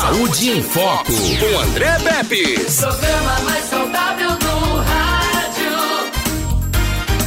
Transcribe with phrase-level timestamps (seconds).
[0.00, 2.60] Saúde em Foco, com André Pepe.
[2.76, 5.72] Programa mais saudável do rádio.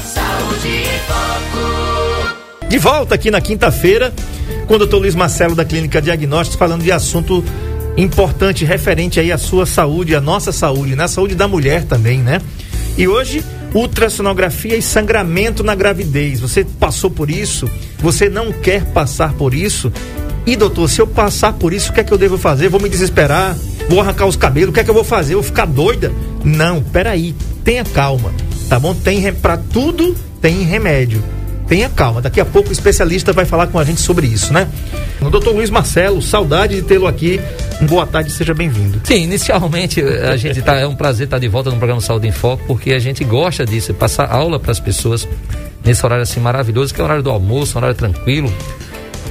[0.06, 2.68] Saúde em Foco.
[2.70, 4.14] De volta aqui na quinta-feira,
[4.68, 7.44] com o doutor Luiz Marcelo da Clínica Diagnósticos, falando de assunto
[7.98, 12.40] importante referente aí à sua saúde, à nossa saúde, na saúde da mulher também, né?
[12.98, 13.44] E hoje,
[13.74, 16.40] ultrassonografia e sangramento na gravidez.
[16.40, 17.70] Você passou por isso?
[18.00, 19.92] Você não quer passar por isso?
[20.46, 22.68] E doutor, se eu passar por isso, o que é que eu devo fazer?
[22.70, 23.56] Vou me desesperar?
[23.90, 24.70] Vou arrancar os cabelos?
[24.70, 25.36] O que é que eu vou fazer?
[25.36, 26.12] Vou ficar doida?
[26.44, 28.32] Não, peraí, tenha calma,
[28.68, 28.96] tá bom?
[28.96, 31.24] Tem para tudo tem remédio.
[31.68, 34.68] Tenha calma, daqui a pouco o especialista vai falar com a gente sobre isso, né?
[35.22, 37.40] O doutor Luiz Marcelo, saudade de tê-lo aqui.
[37.84, 39.00] Boa tarde, seja bem-vindo.
[39.06, 42.32] Sim, inicialmente a gente tá, é um prazer estar de volta no programa Saúde em
[42.32, 45.26] Foco, porque a gente gosta disso, passar aula para as pessoas
[45.86, 48.52] nesse horário assim maravilhoso, que é o horário do almoço, um horário tranquilo.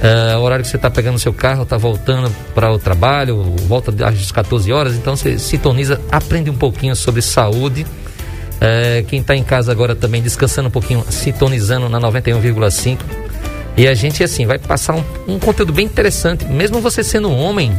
[0.01, 3.55] É, o horário que você está pegando o seu carro, está voltando para o trabalho,
[3.67, 7.85] volta às 14 horas, então você sintoniza, aprende um pouquinho sobre saúde.
[8.59, 12.99] É, quem está em casa agora também descansando um pouquinho, sintonizando na 91,5.
[13.77, 16.45] E a gente, assim, vai passar um, um, conteúdo bem interessante.
[16.45, 17.71] Mesmo você sendo um homem,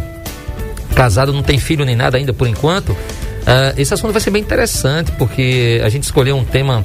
[0.94, 2.98] casado, não tem filho nem nada ainda por enquanto, uh,
[3.76, 6.82] esse assunto vai ser bem interessante, porque a gente escolheu um tema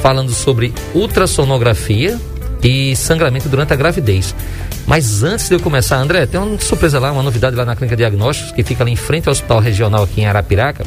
[0.00, 2.18] falando sobre ultrassonografia
[2.64, 4.34] e sangramento durante a gravidez.
[4.86, 7.96] Mas antes de eu começar, André, tem uma surpresa lá, uma novidade lá na Clínica
[7.96, 10.84] Diagnósticos, que fica ali em frente ao Hospital Regional aqui em Arapiraca,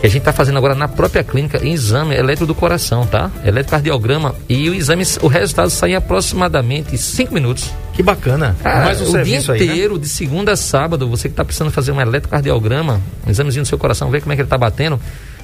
[0.00, 3.30] que a gente está fazendo agora na própria clínica exame eletro do coração, tá?
[3.44, 7.70] Eletrocardiograma e o exame, o resultado sai em aproximadamente 5 minutos.
[7.94, 8.54] Que bacana.
[8.62, 9.98] Ah, Mais um o dia inteiro, aí, né?
[9.98, 13.78] de segunda a sábado, você que está precisando fazer um eletrocardiograma, um examezinho do seu
[13.78, 15.00] coração, ver como é que ele está batendo.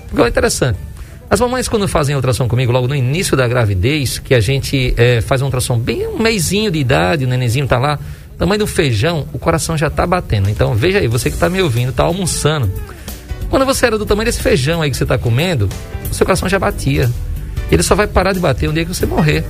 [0.09, 0.79] Porque é interessante.
[1.29, 4.95] As mamães, quando fazem a ultrassom comigo, logo no início da gravidez, que a gente
[4.97, 7.99] é, faz uma ultrassom bem um mêsinho de idade, o nenenzinho tá lá,
[8.39, 10.51] tamanho do feijão, o coração já tá batendo.
[10.51, 12.71] Então, veja aí, você que tá me ouvindo, tá almoçando.
[13.49, 15.69] Quando você era do tamanho desse feijão aí que você tá comendo,
[16.11, 17.11] o seu coração já batia.
[17.71, 19.45] Ele só vai parar de bater um dia que você morrer.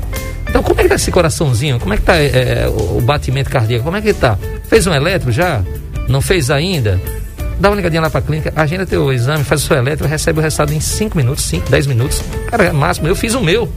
[0.48, 1.80] Então, como é que tá esse coraçãozinho?
[1.80, 3.84] Como é que tá é, o batimento cardíaco?
[3.84, 4.38] Como é que tá?
[4.68, 5.64] Fez um eletro já?
[6.08, 7.00] Não fez ainda?
[7.58, 10.42] Dá uma ligadinha lá pra clínica, agenda teu exame, faz o seu eletro, recebe o
[10.42, 12.22] resultado em 5 minutos, 5, 10 minutos.
[12.48, 13.08] Cara, é máximo.
[13.08, 13.70] Eu fiz o meu.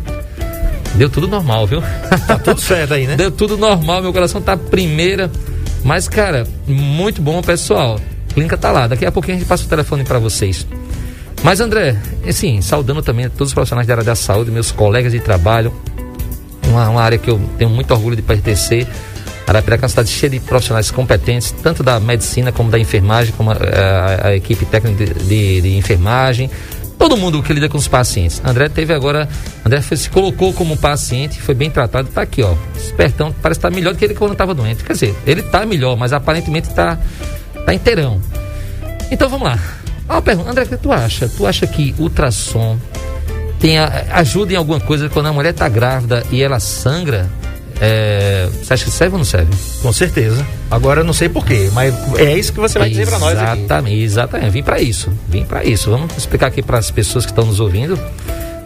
[0.96, 1.82] Deu tudo normal, viu?
[2.28, 3.16] Tá tudo certo aí, né?
[3.18, 5.30] Deu tudo normal, meu coração tá primeira.
[5.84, 8.00] Mas, cara, muito bom, pessoal.
[8.30, 8.88] A clínica tá lá.
[8.88, 10.66] Daqui a pouquinho a gente passa o telefone para vocês.
[11.44, 11.96] Mas, André,
[12.28, 15.72] assim, saudando também todos os profissionais da área da saúde, meus colegas de trabalho.
[16.68, 18.88] Uma, uma área que eu tenho muito orgulho de pertencer.
[19.48, 23.50] Arapiraca é uma cidade cheia de profissionais competentes, tanto da medicina como da enfermagem, como
[23.50, 26.52] a, a, a equipe técnica de, de, de, enfermagem,
[27.00, 28.42] todo mundo que lida com os pacientes.
[28.44, 29.30] André teve agora,
[29.66, 33.70] André foi, se colocou como paciente, foi bem tratado, está aqui, ó, espertão, parece estar
[33.70, 34.84] tá melhor do que ele quando estava doente.
[34.84, 37.00] Quer dizer, ele está melhor, mas aparentemente está
[37.66, 38.22] tá inteirão.
[39.10, 39.58] Então vamos lá.
[40.10, 41.30] Uma pergunta, André, o que tu acha?
[41.30, 42.78] Tu acha que ultrassom
[43.60, 47.30] tem a, ajuda em alguma coisa quando a mulher está grávida e ela sangra?
[47.80, 49.52] É, você acha que serve ou não serve?
[49.82, 50.44] Com certeza.
[50.70, 53.60] Agora eu não sei porquê, mas é isso que você vai dizer para nós aqui.
[53.60, 54.50] Exatamente, exatamente.
[54.52, 55.12] Vim para isso.
[55.30, 55.90] Vim para isso.
[55.92, 57.98] Vamos explicar aqui para as pessoas que estão nos ouvindo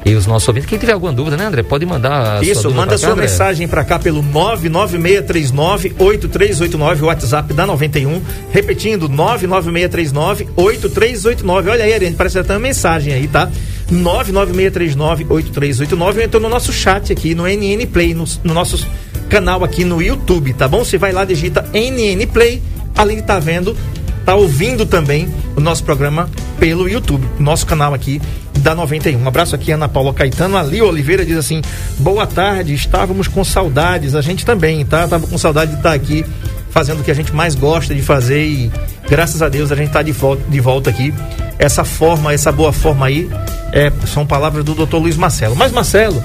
[0.03, 0.67] e os nossos ouvintes.
[0.69, 1.61] Quem tiver alguma dúvida, né, André?
[1.61, 3.27] Pode mandar a Isso, sua manda sua André.
[3.27, 8.19] mensagem para cá pelo 996398389, o WhatsApp da 91.
[8.51, 11.69] Repetindo, 996398389.
[11.69, 13.47] Olha aí, Ariane, parece até uma mensagem aí, tá?
[13.91, 16.23] 996398389.
[16.23, 18.87] Entrou no nosso chat aqui no NN Play, no, no nosso
[19.29, 20.83] canal aqui no YouTube, tá bom?
[20.83, 22.61] Você vai lá, digita NN Play,
[22.95, 23.77] além de estar tá vendo,
[24.25, 28.21] tá ouvindo também o nosso programa pelo YouTube, nosso canal aqui
[28.59, 29.17] da 91.
[29.17, 30.57] Um abraço aqui, Ana Paula Caetano.
[30.57, 31.61] Ali Oliveira diz assim:
[31.97, 35.07] boa tarde, estávamos com saudades, a gente também, tá?
[35.07, 36.25] Tava com saudade de estar aqui
[36.71, 38.71] fazendo o que a gente mais gosta de fazer e
[39.09, 41.13] graças a Deus a gente está de volta, de volta aqui.
[41.59, 43.29] Essa forma, essa boa forma aí,
[43.71, 44.95] é, são palavras do Dr.
[44.95, 45.55] Luiz Marcelo.
[45.55, 46.21] Mas, Marcelo,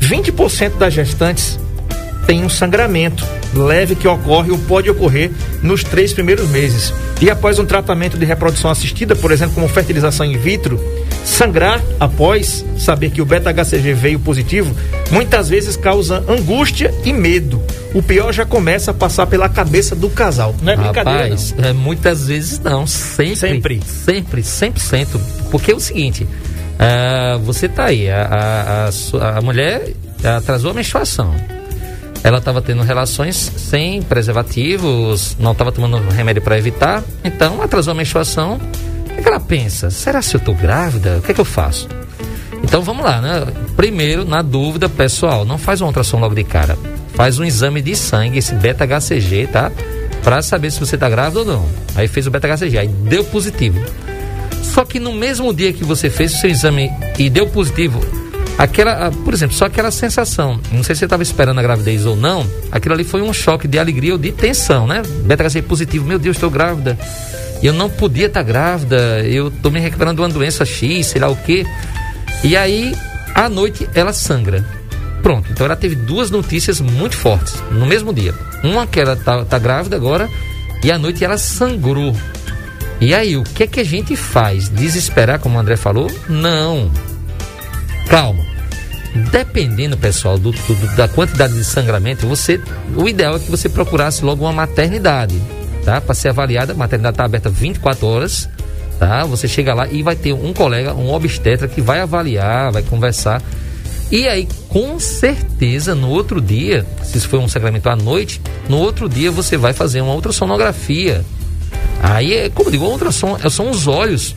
[0.00, 1.58] 20% das gestantes
[2.26, 5.30] tem um sangramento leve que ocorre ou pode ocorrer
[5.62, 6.92] nos três primeiros meses.
[7.20, 10.78] E após um tratamento de reprodução assistida, por exemplo, como fertilização in vitro,
[11.24, 14.74] sangrar após saber que o beta-HCG veio positivo,
[15.10, 17.62] muitas vezes causa angústia e medo.
[17.94, 20.54] O pior já começa a passar pela cabeça do casal.
[20.62, 21.68] Não é brincadeira, Rapaz, não.
[21.68, 22.86] É, muitas vezes não.
[22.86, 23.80] Sempre.
[23.84, 24.42] Sempre.
[24.42, 25.20] Sempre, 100%.
[25.50, 29.92] Porque é o seguinte, uh, você tá aí, a, a, a, a mulher
[30.22, 31.34] atrasou a menstruação
[32.22, 37.94] ela estava tendo relações sem preservativos, não estava tomando remédio para evitar, então atrasou a
[37.94, 38.60] menstruação.
[39.18, 39.90] O que ela pensa?
[39.90, 41.18] Será se eu estou grávida?
[41.18, 41.88] O que é que eu faço?
[42.62, 43.46] Então vamos lá, né?
[43.76, 46.78] Primeiro, na dúvida, pessoal, não faz uma ultrassom logo de cara.
[47.14, 49.72] Faz um exame de sangue, esse beta-HCG, tá?
[50.22, 51.68] Para saber se você está grávida ou não.
[51.96, 53.80] Aí fez o beta-HCG, aí deu positivo.
[54.62, 58.00] Só que no mesmo dia que você fez o seu exame e deu positivo,
[58.56, 62.14] aquela, por exemplo, só aquela sensação, não sei se você estava esperando a gravidez ou
[62.14, 65.02] não, aquilo ali foi um choque de alegria ou de tensão, né?
[65.24, 66.96] Beta-HCG positivo, meu Deus, estou grávida.
[67.62, 71.28] Eu não podia estar grávida, eu estou me recuperando de uma doença X, sei lá
[71.28, 71.66] o quê.
[72.44, 72.94] E aí,
[73.34, 74.64] à noite, ela sangra.
[75.22, 78.32] Pronto, então ela teve duas notícias muito fortes no mesmo dia.
[78.62, 80.28] Uma que ela tá, tá grávida agora
[80.82, 82.14] e à noite ela sangrou.
[83.00, 84.68] E aí, o que é que a gente faz?
[84.68, 86.10] Desesperar, como o André falou?
[86.28, 86.90] Não.
[88.08, 88.44] Calma.
[89.30, 92.60] Dependendo, pessoal, do, do, da quantidade de sangramento, você,
[92.96, 95.40] o ideal é que você procurasse logo uma maternidade,
[95.88, 96.02] tá?
[96.02, 98.48] Para ser avaliada, a maternidade está aberta 24 horas,
[98.98, 99.24] tá?
[99.24, 103.42] Você chega lá e vai ter um colega, um obstetra que vai avaliar, vai conversar
[104.10, 109.06] e aí, com certeza, no outro dia, se for um sangramento à noite, no outro
[109.06, 111.22] dia você vai fazer uma ultrassonografia.
[112.02, 114.34] Aí, é, como digo, ultrassom é, são os olhos.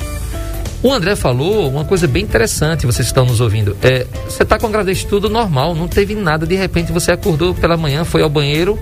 [0.84, 3.78] O André falou uma coisa bem interessante, vocês estão nos ouvindo.
[3.82, 7.54] É, você está com a gravidez tudo normal, não teve nada, de repente você acordou
[7.54, 8.78] pela manhã, foi ao banheiro,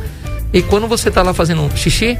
[0.51, 2.17] e quando você está lá fazendo um xixi,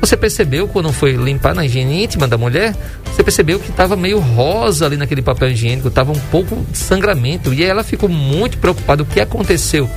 [0.00, 2.74] você percebeu quando foi limpar na higiene íntima da mulher,
[3.04, 7.52] você percebeu que estava meio rosa ali naquele papel higiênico, estava um pouco de sangramento.
[7.52, 9.02] E ela ficou muito preocupada.
[9.02, 9.88] O que aconteceu?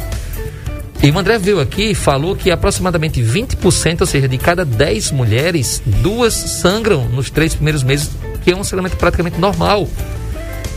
[1.01, 5.11] E o André veio aqui e falou que aproximadamente 20%, ou seja, de cada 10
[5.11, 8.11] mulheres, duas sangram nos três primeiros meses,
[8.43, 9.87] que é um sangramento praticamente normal.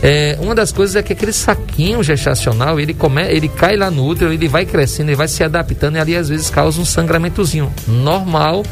[0.01, 4.05] É, uma das coisas é que aquele saquinho gestacional, ele, come, ele cai lá no
[4.05, 7.73] útero, ele vai crescendo, ele vai se adaptando e ali às vezes causa um sangramentozinho
[7.87, 8.63] normal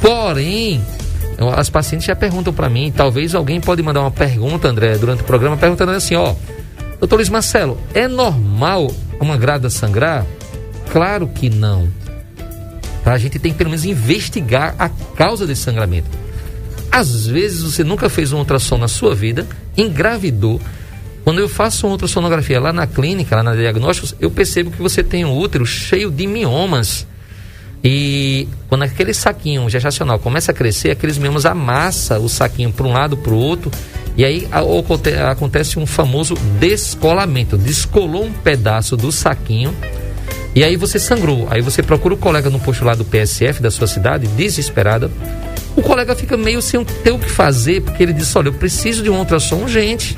[0.00, 0.82] Porém,
[1.56, 5.24] as pacientes já perguntam para mim, talvez alguém pode mandar uma pergunta, André, durante o
[5.24, 6.34] programa, perguntando assim, ó,
[6.98, 8.90] doutor Luiz Marcelo, é normal
[9.20, 10.24] uma grávida sangrar?
[10.90, 11.88] Claro que não.
[13.04, 13.12] Tá?
[13.12, 16.08] A gente tem que pelo menos investigar a causa desse sangramento.
[16.90, 19.46] Às vezes você nunca fez um ultrassom na sua vida,
[19.76, 20.60] engravidou.
[21.22, 25.02] Quando eu faço uma ultrassonografia lá na clínica, lá na diagnósticos, eu percebo que você
[25.02, 27.06] tem um útero cheio de miomas
[27.88, 32.92] e quando aquele saquinho gestacional começa a crescer, aqueles membros amassa o saquinho para um
[32.92, 33.70] lado para o outro
[34.16, 34.48] e aí
[35.30, 37.56] acontece um famoso descolamento.
[37.56, 39.72] Descolou um pedaço do saquinho
[40.52, 41.46] e aí você sangrou.
[41.48, 45.08] Aí você procura o colega no posto lá do PSF da sua cidade, desesperada.
[45.76, 49.00] O colega fica meio sem ter o que fazer, porque ele diz: Olha, eu preciso
[49.00, 50.16] de um ultrassom urgente,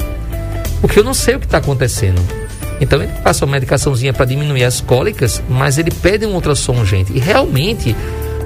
[0.80, 2.47] porque eu não sei o que está acontecendo.
[2.80, 7.12] Então ele passa uma medicaçãozinha para diminuir as cólicas, mas ele pede um ultrassom urgente.
[7.12, 7.94] E realmente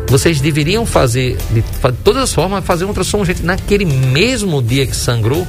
[0.09, 1.63] vocês deveriam fazer, de,
[2.05, 5.47] todas as formas, fazer um ultrassom urgente naquele mesmo dia que sangrou.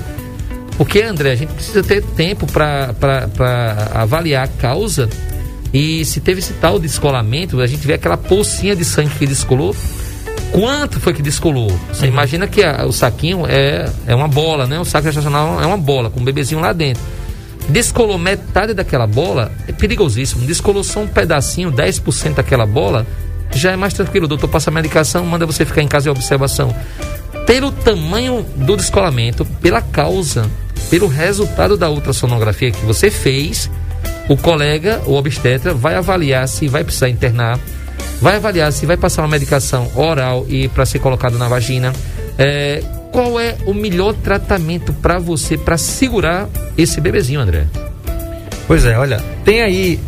[0.78, 2.96] Porque, André, a gente precisa ter tempo para
[3.94, 5.10] avaliar a causa.
[5.74, 9.76] E se teve esse tal descolamento, a gente vê aquela pocinha de sangue que descolou.
[10.52, 11.72] Quanto foi que descolou?
[11.92, 12.12] Você uhum.
[12.12, 14.80] imagina que a, o saquinho é, é uma bola, né?
[14.80, 17.02] O saco gestacional é uma bola, com um bebezinho lá dentro
[17.70, 20.46] descolou metade daquela bola, é perigosíssimo.
[20.46, 23.06] Descolou só um pedacinho, 10% daquela bola,
[23.54, 24.26] já é mais tranquilo.
[24.26, 26.76] O doutor passa a medicação, manda você ficar em casa em observação.
[27.46, 30.50] Pelo tamanho do descolamento, pela causa,
[30.90, 33.70] pelo resultado da ultrassonografia que você fez,
[34.30, 37.60] o colega, o obstetra, vai avaliar se vai precisar internar,
[38.22, 41.94] vai avaliar se vai passar uma medicação oral e para ser colocado na vagina.
[42.38, 42.82] É,
[43.14, 47.68] qual é o melhor tratamento para você para segurar esse bebezinho, André?
[48.68, 50.00] Pois é, olha, tem aí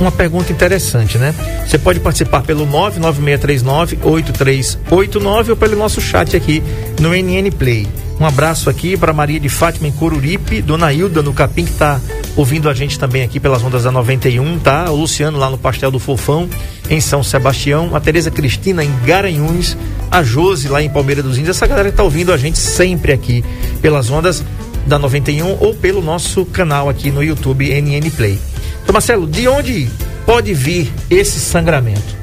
[0.00, 1.34] uma pergunta interessante, né?
[1.66, 6.62] Você pode participar pelo 996398389 ou pelo nosso chat aqui
[7.00, 7.88] no NN Play.
[8.20, 12.00] Um abraço aqui para Maria de Fátima em Coruripe, Dona Hilda no Capim que está
[12.38, 14.88] ouvindo a gente também aqui pelas ondas da 91, tá?
[14.92, 16.48] O Luciano lá no Pastel do Fofão
[16.88, 19.76] em São Sebastião, a Tereza Cristina em Garanhuns,
[20.08, 23.12] a Jose lá em Palmeira dos Índios, essa galera que tá ouvindo a gente sempre
[23.12, 23.44] aqui
[23.82, 24.44] pelas ondas
[24.86, 28.38] da 91 ou pelo nosso canal aqui no YouTube NN Play.
[28.84, 29.90] Então, Marcelo, de onde
[30.24, 32.16] pode vir esse sangramento?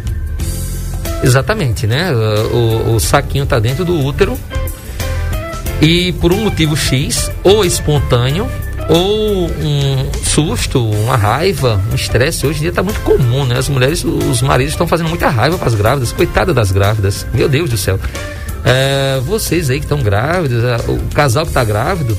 [1.21, 2.13] Exatamente, né?
[2.13, 4.39] O, o, saquinho tá dentro do útero
[5.81, 8.49] e por um motivo X, ou espontâneo,
[8.89, 12.45] ou um susto, uma raiva, um estresse.
[12.45, 13.57] Hoje em dia está muito comum, né?
[13.57, 17.49] As mulheres, os maridos estão fazendo muita raiva para as grávidas, coitada das grávidas, meu
[17.49, 17.99] Deus do céu.
[18.63, 22.17] É, vocês aí que estão grávidos, é, o casal que está grávido,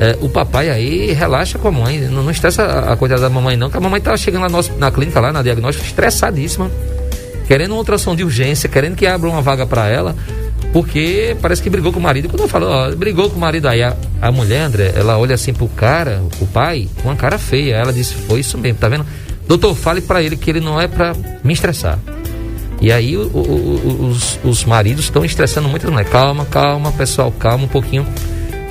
[0.00, 3.30] é, o papai aí relaxa com a mãe, não, não estressa a, a coitada da
[3.30, 6.70] mamãe não, que a mamãe tá chegando lá na, clínica, lá na diagnóstica, estressadíssima,
[7.46, 10.14] querendo uma ultrassom de urgência, querendo que abra uma vaga para ela,
[10.72, 12.28] porque parece que brigou com o marido.
[12.28, 15.34] Quando eu falo, ó, brigou com o marido aí, a, a mulher, André, ela olha
[15.34, 17.76] assim pro cara, o pai, com uma cara feia.
[17.76, 19.06] Ela disse, foi isso mesmo, tá vendo?
[19.46, 21.98] Doutor, fale para ele que ele não é para me estressar.
[22.80, 26.04] E aí o, o, os, os maridos estão estressando muito, né?
[26.04, 28.06] Calma, calma, pessoal, calma um pouquinho.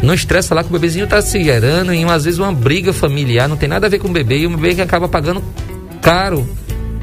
[0.02, 3.50] Não estressa lá que o bebezinho está se gerando e às vezes uma briga familiar,
[3.50, 5.44] não tem nada a ver com o bebê, e o bebê que acaba pagando
[6.02, 6.48] caro,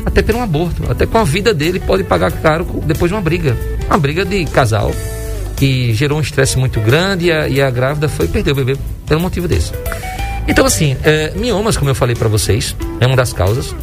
[0.06, 3.20] até pelo um aborto, até com a vida dele pode pagar caro depois de uma
[3.20, 3.56] briga.
[3.88, 4.91] Uma briga de casal
[5.57, 8.76] que gerou um estresse muito grande e a, e a grávida foi perder o bebê
[9.07, 9.73] pelo motivo desse.
[10.47, 13.75] Então, assim, é, miomas, como eu falei para vocês, é uma das causas.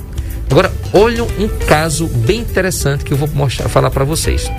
[0.49, 4.51] Agora, olha um caso bem interessante que eu vou mostrar, falar para vocês.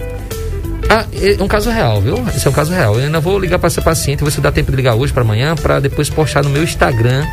[0.89, 2.17] Ah, é um caso real, viu?
[2.35, 2.99] Esse é um caso real.
[2.99, 5.23] Eu ainda vou ligar para essa paciente, vou ver dá tempo de ligar hoje para
[5.23, 7.25] amanhã, para depois postar no meu Instagram.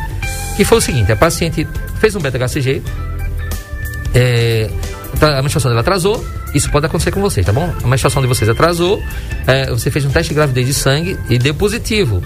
[0.56, 1.66] Que foi o seguinte: a paciente
[1.98, 2.82] fez um beta-HCG,
[4.14, 4.70] é,
[5.20, 6.24] a menstruação dela atrasou.
[6.54, 7.72] Isso pode acontecer com vocês, tá bom?
[7.82, 9.02] A menstruação de vocês atrasou,
[9.46, 12.22] é, você fez um teste de gravidez de sangue e deu positivo.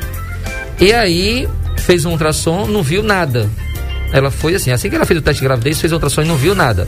[0.80, 1.48] E aí
[1.78, 3.50] fez um ultrassom, não viu nada.
[4.12, 6.26] Ela foi assim, assim que ela fez o teste de gravidez, fez o ultrassom e
[6.26, 6.86] não viu nada.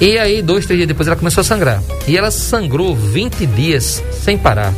[0.00, 1.82] E aí, dois, três dias depois, ela começou a sangrar.
[2.06, 4.72] E ela sangrou 20 dias sem parar.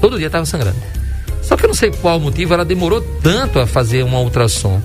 [0.00, 0.76] Todo dia estava sangrando.
[1.42, 4.80] Só que eu não sei qual motivo, ela demorou tanto a fazer uma ultrassom.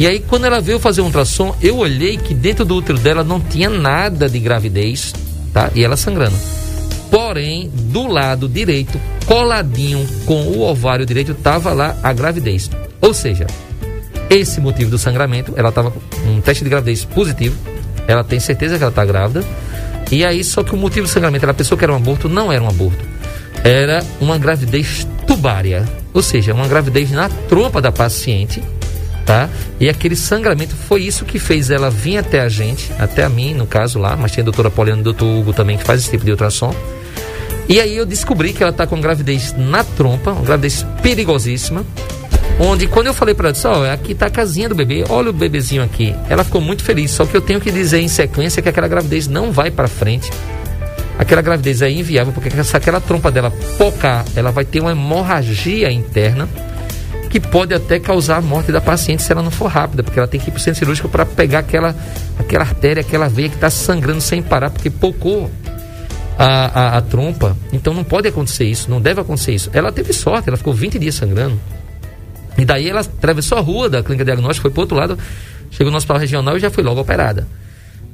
[0.00, 3.22] E aí, quando ela veio fazer um ultrassom, eu olhei que dentro do útero dela
[3.22, 5.12] não tinha nada de gravidez,
[5.52, 5.70] tá?
[5.74, 6.36] E ela sangrando.
[7.10, 12.70] Porém, do lado direito, coladinho com o ovário direito, estava lá a gravidez.
[12.98, 13.46] Ou seja,
[14.30, 17.58] esse motivo do sangramento, ela estava com um teste de gravidez positivo,
[18.08, 19.44] ela tem certeza que ela está grávida.
[20.10, 22.50] E aí, só que o motivo do sangramento, ela pensou que era um aborto, não
[22.50, 23.04] era um aborto.
[23.62, 28.62] Era uma gravidez tubária, ou seja, uma gravidez na trompa da paciente,
[29.24, 29.48] tá?
[29.78, 33.54] E aquele sangramento foi isso que fez ela vir até a gente, até a mim,
[33.54, 36.00] no caso lá, mas tem a doutora Poliana e o doutor Hugo também que faz
[36.00, 36.74] esse tipo de ultrassom.
[37.68, 41.84] E aí eu descobri que ela está com gravidez na trompa, uma gravidez perigosíssima,
[42.62, 45.30] Onde, quando eu falei para ela, disse, oh, aqui tá a casinha do bebê, olha
[45.30, 46.14] o bebezinho aqui.
[46.28, 49.26] Ela ficou muito feliz, só que eu tenho que dizer em sequência que aquela gravidez
[49.26, 50.30] não vai para frente.
[51.18, 55.90] Aquela gravidez é inviável, porque se aquela trompa dela pocar, ela vai ter uma hemorragia
[55.90, 56.46] interna
[57.30, 60.26] que pode até causar a morte da paciente se ela não for rápida, porque ela
[60.26, 61.94] tem que ir para o centro cirúrgico para pegar aquela,
[62.36, 65.48] aquela artéria, aquela veia que está sangrando sem parar, porque pocou
[66.36, 67.56] a, a, a, trompa.
[67.72, 69.70] Então não pode acontecer isso, não deve acontecer isso.
[69.72, 71.58] Ela teve sorte, ela ficou 20 dias sangrando.
[72.58, 75.18] E daí ela atravessou a rua da clínica diagnóstica, foi para outro lado,
[75.70, 77.46] chegou no hospital regional e já foi logo operada.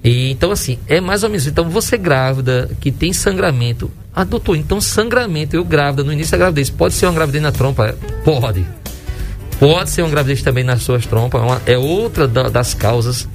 [0.05, 1.47] E, então, assim, é mais ou menos.
[1.47, 3.91] Então, você grávida, que tem sangramento.
[4.15, 7.51] Ah, doutor, então sangramento, eu grávida, no início da gravidez, pode ser uma gravidez na
[7.51, 7.97] trompa?
[8.23, 8.65] Pode.
[9.59, 11.41] Pode ser uma gravidez também nas suas trompas.
[11.41, 13.29] É, uma, é outra da, das causas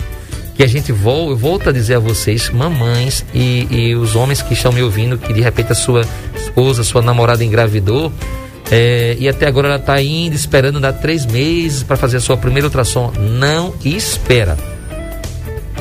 [0.55, 4.41] que a gente volta, eu volto a dizer a vocês, mamães e, e os homens
[4.41, 6.01] que estão me ouvindo, que de repente a sua
[6.35, 8.11] esposa, sua namorada engravidou
[8.69, 12.37] é, e até agora ela está indo, esperando dar três meses para fazer a sua
[12.37, 13.11] primeira ultrassom.
[13.19, 14.57] Não espera.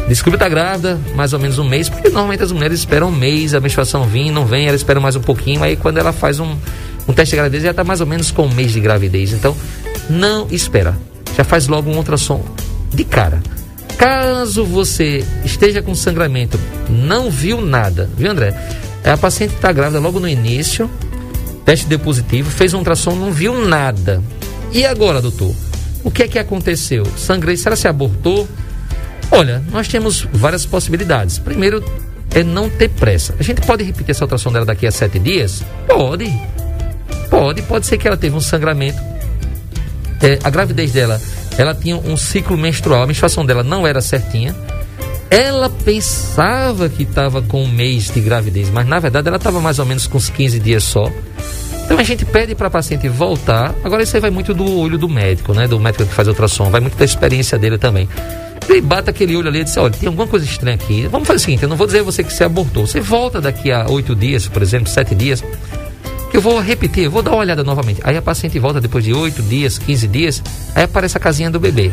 [0.09, 3.13] Descobre que está grávida, mais ou menos um mês, porque normalmente as mulheres esperam um
[3.13, 6.41] mês, a menstruação vir, não vem, ela espera mais um pouquinho, aí quando ela faz
[6.41, 6.57] um,
[7.07, 9.33] um teste de gravidez, já está mais ou menos com um mês de gravidez.
[9.33, 9.57] Então,
[10.11, 10.99] não espera.
[11.37, 12.45] Já faz logo um ultrassom
[12.93, 13.41] de cara.
[13.97, 18.55] Caso você esteja com sangramento, não viu nada, viu André?
[19.05, 20.91] A paciente está grávida logo no início,
[21.65, 24.23] teste deu positivo, fez um ultrassom, não viu nada.
[24.73, 25.55] E agora, doutor?
[26.03, 27.05] O que é que aconteceu?
[27.17, 28.49] Sangrei, será que se abortou?
[29.31, 31.39] Olha, nós temos várias possibilidades.
[31.39, 31.85] Primeiro,
[32.35, 33.35] é não ter pressa.
[33.39, 35.63] A gente pode repetir essa ultrassom dela daqui a sete dias?
[35.87, 36.33] Pode.
[37.29, 38.99] Pode, pode ser que ela teve um sangramento.
[40.23, 41.21] É, a gravidez dela,
[41.57, 44.55] ela tinha um ciclo menstrual, a menstruação dela não era certinha.
[45.31, 49.79] Ela pensava que estava com um mês de gravidez, mas na verdade ela estava mais
[49.79, 51.11] ou menos com uns 15 dias só.
[51.85, 53.75] Então a gente pede para a paciente voltar.
[53.83, 55.67] Agora isso aí vai muito do olho do médico, né?
[55.67, 58.09] Do médico que faz ultrassom, vai muito da experiência dele também.
[58.69, 61.09] Ele bata aquele olho ali e diz: olha, tem alguma coisa estranha aqui.
[61.09, 62.87] Vamos fazer o seguinte: eu não vou dizer a você que você abortou.
[62.87, 65.43] Você volta daqui a oito dias, por exemplo, sete dias,
[66.33, 68.01] eu vou repetir, vou dar uma olhada novamente.
[68.05, 70.43] Aí a paciente volta depois de oito dias, quinze dias,
[70.75, 71.91] aí aparece a casinha do bebê.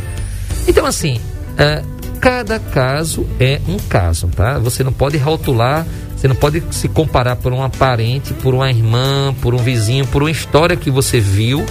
[0.67, 1.19] Então, assim,
[1.57, 1.81] é,
[2.19, 4.59] Cada caso é um caso, tá?
[4.59, 9.35] Você não pode rotular, você não pode se comparar por um parente, por uma irmã,
[9.41, 11.63] por um vizinho, por uma história que você viu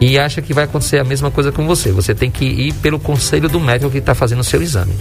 [0.00, 1.92] e acha que vai acontecer a mesma coisa com você.
[1.92, 4.92] Você tem que ir pelo conselho do médico que está fazendo o seu exame.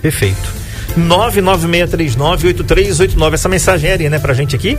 [0.00, 0.64] Perfeito.
[0.96, 3.34] 996398389.
[3.34, 4.78] Essa mensagem é, né, pra gente aqui?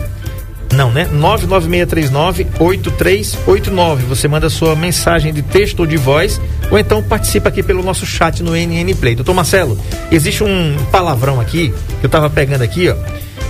[0.72, 1.08] Não, né?
[1.12, 3.98] 996398389.
[4.08, 6.38] Você manda sua mensagem de texto ou de voz,
[6.70, 9.14] ou então participa aqui pelo nosso chat no NN Play.
[9.14, 9.78] Doutor Marcelo,
[10.10, 12.96] existe um palavrão aqui, que eu tava pegando aqui, ó,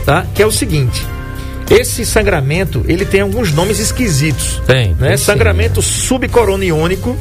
[0.05, 0.27] tá?
[0.35, 1.03] Que é o seguinte.
[1.71, 4.63] Esse sangramento, ele tem alguns nomes esquisitos.
[4.67, 4.95] Tem.
[4.95, 5.09] Né?
[5.09, 5.91] tem sangramento sim.
[5.91, 7.17] subcoroniônico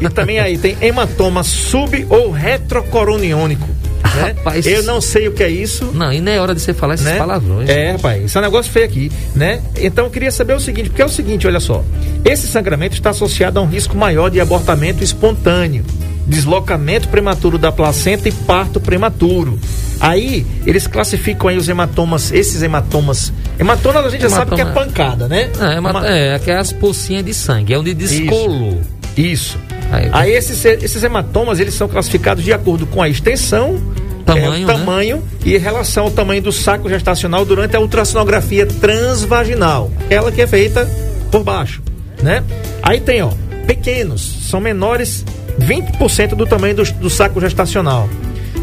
[0.00, 3.66] e também aí tem hematoma sub ou retrocoroniônico.
[4.14, 4.34] Né?
[4.36, 4.66] Rapaz.
[4.66, 5.90] Eu não sei o que é isso.
[5.94, 7.16] Não, e nem é hora de você falar esses né?
[7.18, 7.68] palavrões.
[7.68, 9.60] É, rapaz, isso é um negócio feio aqui, né?
[9.80, 11.84] Então eu queria saber o seguinte, porque é o seguinte, olha só.
[12.24, 15.84] Esse sangramento está associado a um risco maior de abortamento espontâneo,
[16.26, 19.58] deslocamento prematuro da placenta e parto prematuro.
[20.00, 23.32] Aí, eles classificam aí os hematomas, esses hematomas.
[23.58, 25.50] Hematomas a gente já sabe que é Hematoma- pancada, né?
[25.58, 28.80] É, é, Uma- é aquelas pocinhas de sangue, é onde descolou.
[29.16, 29.56] Isso.
[29.70, 29.75] Aí-
[30.12, 33.80] Aí, esses, esses hematomas, eles são classificados de acordo com a extensão,
[34.26, 34.64] Tamanho, é, né?
[34.64, 40.32] o tamanho e em relação ao tamanho do saco gestacional durante a ultrassonografia transvaginal, aquela
[40.32, 40.84] que é feita
[41.30, 41.80] por baixo,
[42.20, 42.42] né?
[42.82, 43.30] Aí tem, ó,
[43.68, 45.24] pequenos, são menores
[45.60, 48.08] 20% do tamanho do, do saco gestacional.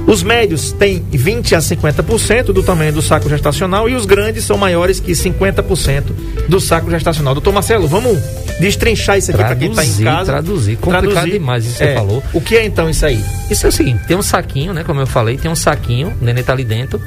[0.05, 4.57] Os médios têm 20 a 50% do tamanho do saco gestacional e os grandes são
[4.57, 6.03] maiores que 50%
[6.49, 7.33] do saco gestacional.
[7.33, 8.19] Doutor Marcelo, vamos
[8.67, 10.31] destrinchar isso aqui para quem está em Traduzir, casa.
[10.31, 10.77] traduzir.
[10.77, 12.23] Complicado demais isso que você falou.
[12.33, 13.23] O que é então isso aí?
[13.49, 14.83] Isso é o seguinte, tem um saquinho, né?
[14.83, 17.01] Como eu falei, tem um saquinho, o neném tá ali dentro.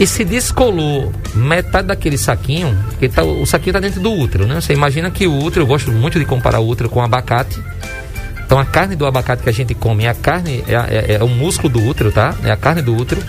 [0.00, 4.60] E se descolou metade daquele saquinho, porque tá, o saquinho tá dentro do útero, né?
[4.60, 7.60] Você imagina que o útero, eu gosto muito de comparar o útero com o abacate.
[8.46, 11.22] Então a carne do abacate que a gente come é a carne, é, é- é
[11.24, 12.34] o músculo do útero, tá?
[12.44, 13.20] É a carne do útero.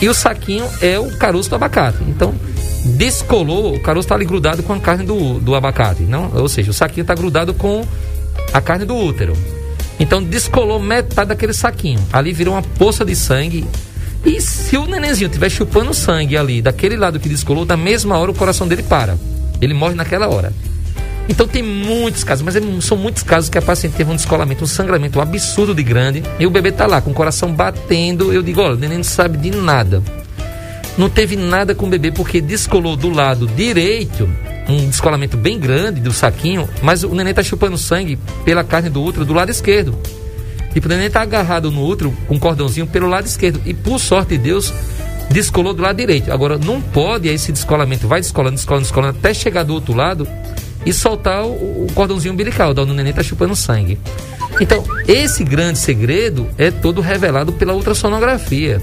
[0.00, 1.98] E o saquinho é o caroço do abacate.
[2.08, 2.34] Então,
[2.86, 6.02] descolou, o caroço tá ali grudado com a carne do, do abacate.
[6.02, 6.30] Não?
[6.34, 7.84] Ou seja, o saquinho tá grudado com
[8.52, 9.34] a carne do útero.
[9.98, 12.00] Então descolou metade daquele saquinho.
[12.12, 13.66] Ali virou uma poça de sangue.
[14.24, 18.30] E se o nenenzinho estiver chupando sangue ali, daquele lado que descolou, da mesma hora
[18.30, 19.16] o coração dele para.
[19.60, 20.52] Ele morre naquela hora.
[21.28, 24.62] Então tem muitos casos, mas é- são muitos casos que a paciente teve um descolamento,
[24.62, 28.32] um sangramento um absurdo de grande, e o bebê tá lá com o coração batendo.
[28.32, 30.02] Eu digo, olha, o neném não sabe de nada.
[30.98, 34.28] Não teve nada com o bebê porque descolou do lado direito,
[34.68, 39.02] um descolamento bem grande do saquinho, mas o neném tá chupando sangue pela carne do
[39.02, 39.96] útero do lado esquerdo.
[40.72, 43.60] Tipo, o neném tá agarrado no útero com um cordãozinho pelo lado esquerdo.
[43.64, 44.72] E por sorte de Deus,
[45.30, 46.32] descolou do lado direito.
[46.32, 50.26] Agora, não pode esse descolamento, vai descolando, descolando, descolando, até chegar do outro lado
[50.84, 53.98] e soltar o, o cordãozinho umbilical, da onde o neném tá chupando sangue.
[54.60, 58.80] Então, esse grande segredo é todo revelado pela ultrassonografia.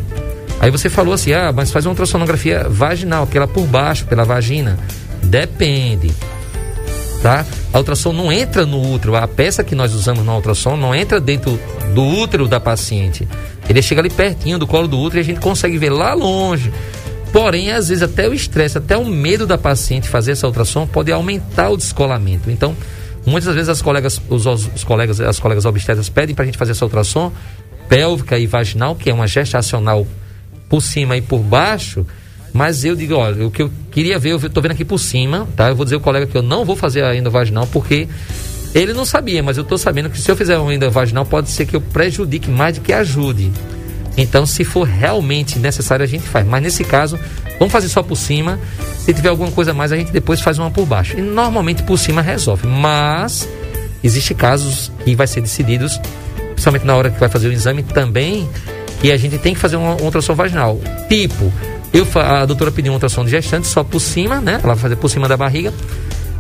[0.63, 4.79] Aí você falou assim, ah, mas faz uma ultrassonografia vaginal, aquela por baixo, pela vagina.
[5.21, 6.09] Depende
[7.21, 7.45] tá?
[7.71, 11.21] A ultrassom não entra no útero, a peça que nós usamos na ultrassom não entra
[11.21, 11.57] dentro
[11.93, 13.25] do útero da paciente.
[13.67, 16.71] Ele chega ali pertinho do colo do útero e a gente consegue ver lá longe.
[17.31, 21.11] Porém, às vezes até o estresse, até o medo da paciente fazer essa ultrassom pode
[21.11, 22.51] aumentar o descolamento.
[22.51, 22.75] Então,
[23.25, 26.71] muitas vezes as colegas, os, os colegas, as colegas obstetras pedem para a gente fazer
[26.71, 27.31] essa ultrassom
[27.87, 30.05] pélvica e vaginal, que é uma gestacional
[30.73, 32.03] por cima e por baixo,
[32.51, 35.47] mas eu digo, olha, o que eu queria ver, eu estou vendo aqui por cima,
[35.55, 35.69] tá?
[35.69, 38.07] Eu vou dizer ao colega que eu não vou fazer a endovaginal porque
[38.73, 41.67] ele não sabia, mas eu estou sabendo que se eu fizer uma endovaginal pode ser
[41.67, 43.51] que eu prejudique mais do que ajude.
[44.17, 46.43] Então, se for realmente necessário, a gente faz.
[46.47, 47.19] Mas nesse caso,
[47.59, 48.59] vamos fazer só por cima.
[48.97, 51.15] Se tiver alguma coisa a mais, a gente depois faz uma por baixo.
[51.15, 52.65] E normalmente por cima resolve.
[52.65, 53.47] Mas
[54.03, 56.01] existe casos que vai ser decididos,
[56.53, 58.49] principalmente na hora que vai fazer o exame também,
[59.03, 60.79] que a gente tem que fazer uma, uma ultrassom vaginal.
[61.09, 61.51] Tipo,
[61.91, 64.53] eu, a doutora pediu uma ultrassom de gestante só por cima, né?
[64.63, 65.73] Ela vai fazer por cima da barriga.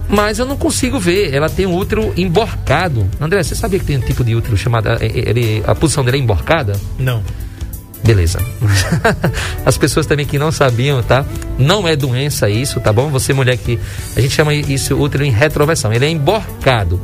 [0.07, 1.33] Mas eu não consigo ver.
[1.33, 3.05] Ela tem um útero emborcado.
[3.19, 4.87] André, você sabia que tem um tipo de útero chamado.
[5.01, 6.79] eh, Ele, a posição dele é emborcada?
[6.97, 7.21] Não.
[8.01, 8.39] Beleza.
[9.65, 11.25] As pessoas também que não sabiam, tá?
[11.59, 13.09] Não é doença isso, tá bom?
[13.09, 13.77] Você mulher que
[14.15, 15.91] a gente chama isso útero em retroversão.
[15.91, 16.97] Ele é emborcado.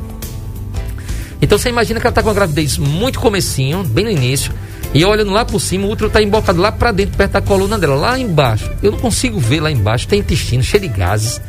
[1.42, 4.54] Então você imagina que ela tá com a gravidez muito comecinho, bem no início,
[4.94, 7.78] e olhando lá por cima, o útero tá embocado lá para dentro, perto da coluna
[7.78, 8.70] dela, lá embaixo.
[8.82, 11.42] Eu não consigo ver lá embaixo, tem intestino cheio de gases.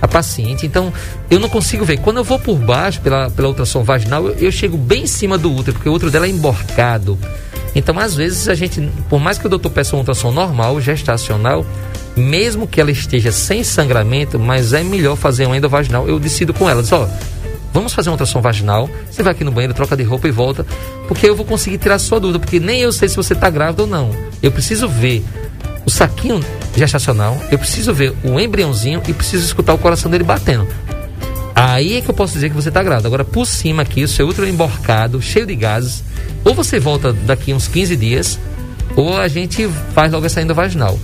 [0.00, 0.92] A paciente, então
[1.30, 1.98] eu não consigo ver.
[1.98, 5.38] Quando eu vou por baixo, pela, pela ultrassom vaginal, eu, eu chego bem em cima
[5.38, 7.18] do útero, porque o útero dela é emborcado.
[7.74, 11.64] Então, às vezes, a gente, por mais que o doutor peça uma ultrassom normal, gestacional,
[12.16, 16.68] mesmo que ela esteja sem sangramento, mas é melhor fazer uma endovaginal, eu decido com
[16.68, 17.08] ela, diz, ó,
[17.74, 20.64] vamos fazer uma ultrassom vaginal, você vai aqui no banheiro, troca de roupa e volta,
[21.08, 23.82] porque eu vou conseguir tirar sua dúvida, porque nem eu sei se você está grávida
[23.82, 24.12] ou não.
[24.40, 25.24] Eu preciso ver
[25.84, 26.40] o saquinho
[26.76, 30.68] gestacional, eu preciso ver o embriãozinho e preciso escutar o coração dele batendo.
[31.52, 33.08] Aí é que eu posso dizer que você está grávida.
[33.08, 36.04] Agora, por cima aqui, o seu útero emborcado, cheio de gases,
[36.44, 38.38] ou você volta daqui uns 15 dias,
[38.94, 40.96] ou a gente faz logo essa endovaginal.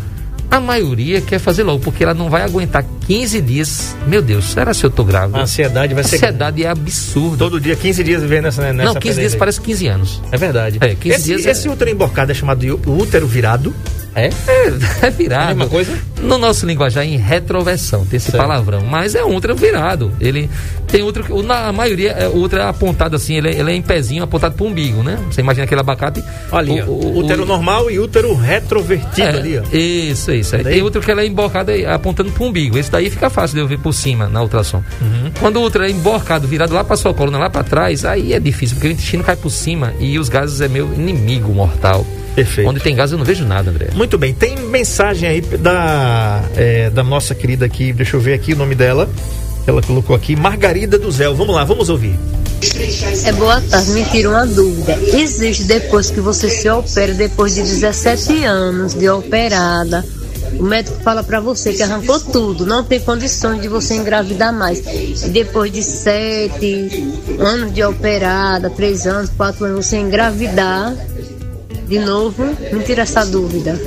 [0.49, 3.97] A maioria quer fazer logo, porque ela não vai aguentar 15 dias.
[4.07, 5.39] Meu Deus, será se eu tô grávida?
[5.39, 6.15] A ansiedade vai A ser.
[6.15, 7.39] ansiedade é absurda.
[7.39, 10.23] Todo dia, 15 dias vivendo nessa, nessa não, 15 dias parece 15 anos.
[10.31, 10.79] É verdade.
[10.81, 13.75] É, 15 esse, dias é- esse útero emborcado é chamado de útero virado?
[14.15, 14.73] É, é,
[15.07, 15.43] é virado.
[15.43, 15.93] É a mesma coisa?
[16.23, 18.43] no nosso linguajar em retroversão, tem esse Certo.
[18.43, 20.13] palavrão, mas é um útero virado.
[20.21, 20.51] Ele
[20.87, 23.81] tem que- na a maioria é útero é apontado assim, ele, é- ele é em
[23.83, 25.19] pezinho apontado para o umbigo, né?
[25.31, 26.23] Você imagina aquele abacate.
[26.53, 29.63] Ali, ó, útero normal e útero retrovertido é, ali, ó.
[29.75, 30.53] Isso, isso.
[30.59, 30.75] Daí?
[30.75, 32.77] tem outro que ela é emborcada e apontando para o umbigo.
[32.77, 34.83] Esse daí fica fácil de eu ver por cima na ultrassom.
[35.01, 35.31] Uhum.
[35.39, 38.41] Quando o outro é emborcado, virado lá para sua coluna, lá para trás, aí é
[38.41, 42.05] difícil, porque o intestino cai por cima e os gases é meu inimigo mortal.
[42.35, 42.69] Perfeito.
[42.69, 43.89] Onde tem gás eu não vejo nada, André.
[43.95, 48.53] Muito bem, tem mensagem aí da, é, da nossa querida aqui, deixa eu ver aqui
[48.53, 49.09] o nome dela.
[49.67, 51.35] Ela colocou aqui, Margarida do Zéu.
[51.35, 52.19] Vamos lá, vamos ouvir.
[53.25, 54.99] É boa tarde, me tira uma dúvida.
[55.15, 60.05] Existe depois que você se opera, depois de 17 anos de operada,
[60.61, 64.79] o médico fala pra você que arrancou tudo, não tem condições de você engravidar mais.
[65.25, 70.95] E depois de 7 anos de operada, 3 anos, 4 anos, você engravidar
[71.89, 73.81] de novo, me tira essa dúvida.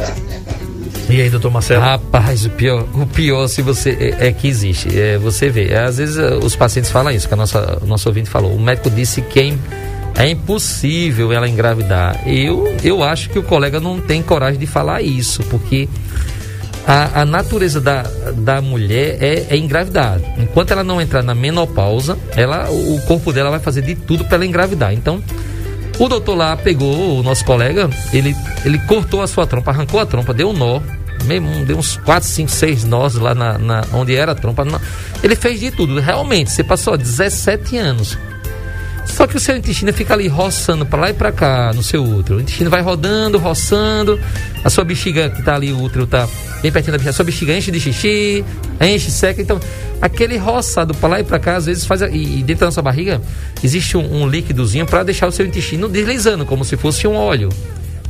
[1.10, 1.82] E aí, doutor Marcelo?
[1.82, 5.00] Rapaz, o pior, o pior se você é, é que existe.
[5.00, 7.86] É, você vê, é, às vezes eh, os pacientes falam isso, que a nossa, o
[7.86, 8.52] nosso ouvinte falou.
[8.52, 12.28] O médico disse que é, é impossível ela engravidar.
[12.28, 15.88] Eu, eu acho que o colega não tem coragem de falar isso, porque
[16.88, 18.04] a, a natureza da,
[18.36, 20.19] da mulher é, é engravidar.
[20.38, 24.36] Enquanto ela não entrar na menopausa, ela, o corpo dela vai fazer de tudo para
[24.36, 24.93] ela engravidar.
[24.93, 25.24] Então,
[26.00, 30.06] o doutor lá pegou o nosso colega, ele, ele cortou a sua trompa, arrancou a
[30.06, 30.82] trompa, deu um nó,
[31.26, 34.65] mesmo, deu uns 4, 5, 6 nós lá na, na- onde era a trompa.
[35.24, 36.52] Ele fez de tudo, realmente.
[36.52, 38.17] Você passou 17 anos.
[39.06, 42.04] Só que o seu intestino fica ali roçando para lá e para cá no seu
[42.04, 42.38] útero.
[42.38, 44.20] O intestino vai rodando, roçando.
[44.63, 46.28] A sua bexiga que tá ali, o útero tá
[46.62, 47.10] bem pertinho da bexiga.
[47.10, 48.44] A sua bexiga enche de xixi,
[48.82, 49.42] enche, seca.
[49.42, 49.60] Então,
[50.02, 52.02] aquele roçado para lá e para cá, às vezes faz.
[52.02, 53.22] E, dentro da nossa barriga
[53.63, 57.50] existe um, um líquidozinho para deixar o seu intestino deslizando, como se fosse um óleo.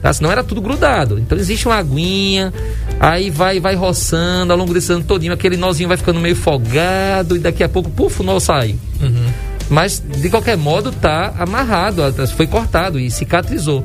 [0.03, 0.11] Tá?
[0.11, 1.17] Senão era tudo grudado.
[1.17, 2.53] Então existe uma aguinha,
[2.99, 7.37] aí vai vai roçando ao longo desse ano todinho, aquele nozinho vai ficando meio folgado
[7.37, 8.75] e daqui a pouco, puf, o nó sai.
[9.73, 12.03] Mas, de qualquer modo, tá amarrado,
[12.37, 13.83] foi cortado e cicatrizou.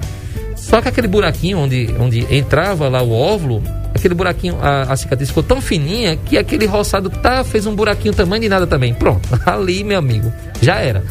[0.55, 3.62] Só que aquele buraquinho onde, onde entrava lá o óvulo,
[3.94, 8.12] aquele buraquinho, a, a cicatriz ficou tão fininha que aquele roçado tá, fez um buraquinho
[8.12, 8.92] tamanho de nada também.
[8.92, 11.03] Pronto, ali, meu amigo, já era.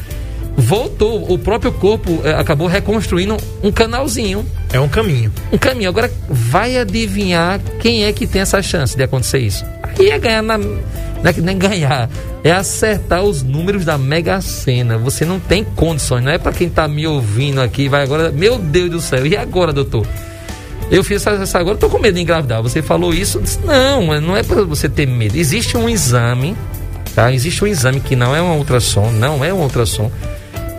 [0.59, 4.43] Voltou, o próprio corpo eh, acabou reconstruindo um canalzinho,
[4.73, 5.31] É um caminho.
[5.53, 5.87] um caminho.
[5.87, 9.63] Agora, vai adivinhar quem é que tem essa chance de acontecer isso?
[9.83, 10.57] Aí é ganhar na.
[10.57, 12.09] Não é que nem ganhar,
[12.43, 14.97] é acertar os números da Mega Sena.
[14.97, 18.31] Você não tem condições, não é para quem tá me ouvindo aqui, vai agora.
[18.31, 20.07] Meu Deus do céu, e agora, doutor?
[20.89, 22.63] Eu fiz essa, essa agora, tô com medo de engravidar.
[22.63, 23.39] Você falou isso?
[23.41, 25.35] Disse, não, não é para você ter medo.
[25.35, 26.55] Existe um exame,
[27.13, 27.31] tá?
[27.31, 30.11] Existe um exame que não é um ultrassom, não é um ultrassom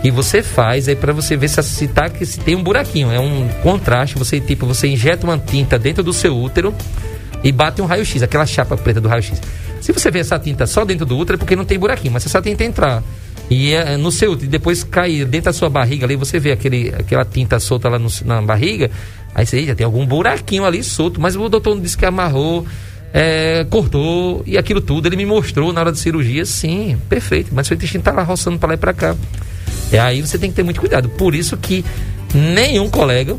[0.02, 3.11] que você faz aí para você ver se, se, tá, que se tem um buraquinho.
[3.11, 4.16] É um contraste.
[4.18, 6.72] Você tipo você injeta uma tinta dentro do seu útero
[7.42, 9.40] e bate um raio-x, aquela chapa preta do raio-x.
[9.80, 12.22] Se você vê essa tinta só dentro do útero é porque não tem buraquinho, mas
[12.22, 13.02] se essa tinta entrar
[13.50, 16.52] e é no seu útero e depois cair dentro da sua barriga ali, você vê
[16.52, 18.90] aquele, aquela tinta solta lá no- na barriga,
[19.34, 22.66] aí você já tem algum buraquinho ali solto, mas o doutor disse que amarrou.
[23.11, 27.66] é, cortou e aquilo tudo, ele me mostrou na hora de cirurgia, sim, perfeito, mas
[27.66, 29.16] seu intestino tá lá roçando para lá e para cá.
[29.92, 31.09] É aí você tem que ter muito cuidado.
[31.09, 31.85] Por isso que
[32.35, 33.37] nenhum colega,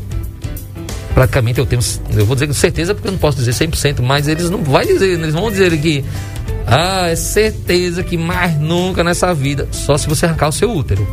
[1.14, 1.82] praticamente eu tenho,
[2.14, 4.86] eu vou dizer com certeza porque eu não posso dizer 100%, mas eles não vai
[4.86, 6.04] dizer, eles vão dizer que
[6.66, 11.06] ah, é certeza que mais nunca nessa vida, só se você arrancar o seu útero.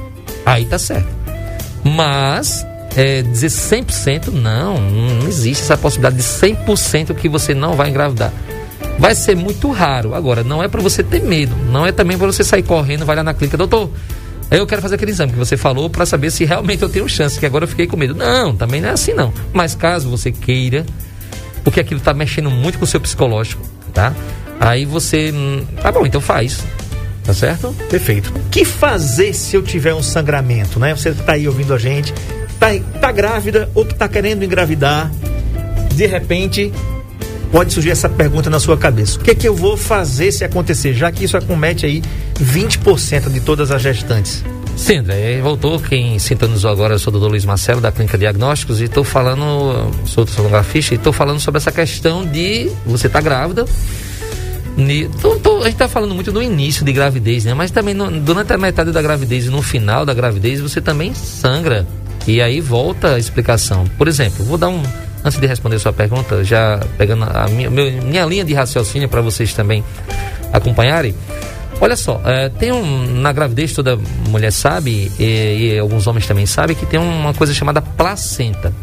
[0.45, 1.08] Aí tá certo.
[1.84, 7.89] Mas é, dizer 100% não, não existe essa possibilidade de 100% que você não vai
[7.89, 8.34] engravidar.
[8.97, 10.15] Vai ser muito raro.
[10.15, 13.15] Agora, não é para você ter medo, não é também para você sair correndo, vai
[13.15, 13.91] lá na clínica, doutor.
[14.49, 17.39] Eu quero fazer aquele exame que você falou para saber se realmente eu tenho chance,
[17.39, 18.15] que agora eu fiquei com medo.
[18.15, 19.33] Não, também não é assim não.
[19.51, 20.86] Mas caso você queira,
[21.63, 23.62] porque aquilo tá mexendo muito com o seu psicológico,
[23.93, 24.13] tá?
[24.60, 26.63] Aí você, hum, tá bom, então faz.
[27.23, 27.75] Tá certo?
[27.89, 28.31] Perfeito.
[28.33, 30.95] O que fazer se eu tiver um sangramento, né?
[30.95, 32.13] Você tá aí ouvindo a gente,
[32.57, 32.67] tá,
[33.01, 35.12] tá grávida ou tá querendo engravidar,
[35.93, 36.71] de repente
[37.51, 39.19] pode surgir essa pergunta na sua cabeça.
[39.19, 42.01] O que é que eu vou fazer se acontecer, já que isso acomete aí
[42.41, 44.43] 20% de todas as gestantes?
[44.75, 45.79] Sim, André, voltou.
[45.79, 49.91] Quem sintonizou agora, eu sou o doutor Luiz Marcelo, da Clínica Diagnósticos, e estou falando,
[50.05, 53.65] sou sonografista, e estou falando sobre essa questão de você tá grávida.
[54.75, 57.55] Ni- tô- tô- a gente está falando muito do início de gravidez, né?
[57.55, 61.12] Mas também no- durante a metade da gravidez e no final da gravidez você também
[61.15, 61.88] sangra.
[62.27, 63.86] E aí volta a explicação.
[63.97, 64.83] Por exemplo, vou dar um.
[65.27, 69.53] Antes de responder sua pergunta, já pegando a minha, minha linha de raciocínio para vocês
[69.53, 69.83] também
[70.53, 71.13] acompanharem.
[71.81, 73.19] Olha só, eh, tem um.
[73.19, 77.53] Na gravidez, toda mulher sabe, e, e alguns homens também sabem, que tem uma coisa
[77.53, 78.73] chamada placenta.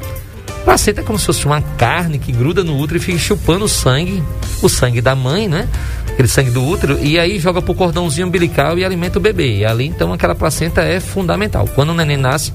[0.67, 3.69] Placenta é como se fosse uma carne que gruda no útero e fica chupando o
[3.69, 4.23] sangue
[4.61, 5.67] o sangue da mãe, né?
[6.11, 9.59] Aquele sangue do útero, e aí joga pro cordãozinho umbilical e alimenta o bebê.
[9.59, 11.67] E ali, então, aquela placenta é fundamental.
[11.75, 12.53] Quando o neném nasce,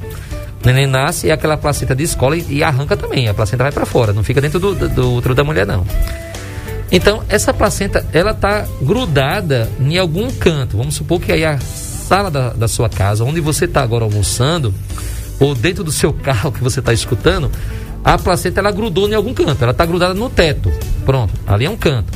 [0.63, 3.27] neném nasce e aquela placenta de escola e, e arranca também.
[3.27, 5.85] A placenta vai para fora, não fica dentro do, do, do útero da mulher, não.
[6.91, 10.77] Então, essa placenta, ela tá grudada em algum canto.
[10.77, 14.73] Vamos supor que aí a sala da, da sua casa, onde você está agora almoçando,
[15.39, 17.51] ou dentro do seu carro que você está escutando,
[18.03, 19.61] a placenta ela grudou em algum canto.
[19.61, 20.71] Ela está grudada no teto.
[21.05, 22.11] Pronto, ali é um canto.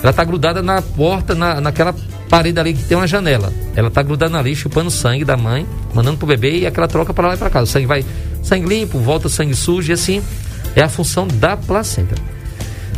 [0.00, 1.94] Ela está grudada na porta, na, naquela
[2.32, 3.52] parede ali que tem uma janela.
[3.76, 7.28] Ela está grudada ali, chupando sangue da mãe, mandando pro bebê e aquela troca para
[7.28, 7.60] lá e para cá.
[7.60, 8.02] O sangue vai,
[8.42, 10.22] sangue limpo, volta sangue sujo e assim
[10.74, 12.14] é a função da placenta.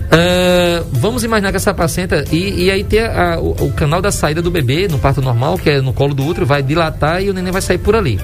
[0.05, 4.13] Uh, vamos imaginar que essa placenta e, e aí tem a, o, o, canal da
[4.13, 7.29] saída do bebê no parto normal, que é no colo do útero, vai dilatar e
[7.29, 8.21] o neném vai sair por ali.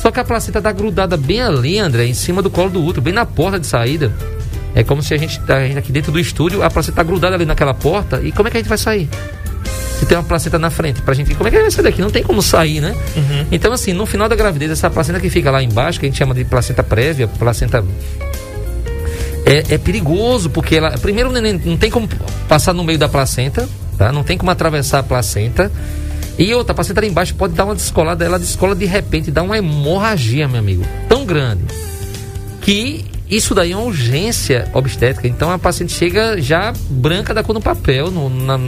[0.00, 3.02] Só que a placenta está grudada bem ali, André, em cima do colo do útero,
[3.02, 4.12] bem na porta de saída.
[4.74, 7.02] É como se a gente, tá, a gente aqui dentro do estúdio, a placenta está
[7.04, 8.20] grudada ali naquela porta.
[8.20, 9.08] E como é que a gente vai sair?
[10.06, 12.00] Tem uma placenta na frente pra gente, como é que vai sair daqui?
[12.00, 12.94] Não tem como sair, né?
[13.16, 13.46] Uhum.
[13.52, 16.18] Então, assim, no final da gravidez, essa placenta que fica lá embaixo, que a gente
[16.18, 17.84] chama de placenta prévia, placenta
[19.44, 20.90] é, é, perigoso, porque ela.
[20.98, 22.08] Primeiro, o neném não tem como
[22.48, 24.12] passar no meio da placenta, tá?
[24.12, 25.70] Não tem como atravessar a placenta.
[26.38, 29.42] E outra, a placenta ali embaixo pode dar uma descolada, ela descola de repente, dá
[29.42, 31.64] uma hemorragia, meu amigo, tão grande.
[32.62, 35.28] Que isso daí é uma urgência obstétrica.
[35.28, 38.58] Então a paciente chega já branca da cor no papel, no, na,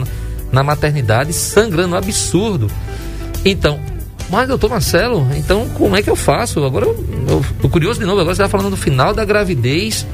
[0.55, 2.71] na maternidade, sangrando, absurdo.
[3.43, 3.79] Então,
[4.29, 6.63] mas doutor Marcelo, então como é que eu faço?
[6.63, 10.07] Agora eu, eu curioso de novo, agora você está falando do final da gravidez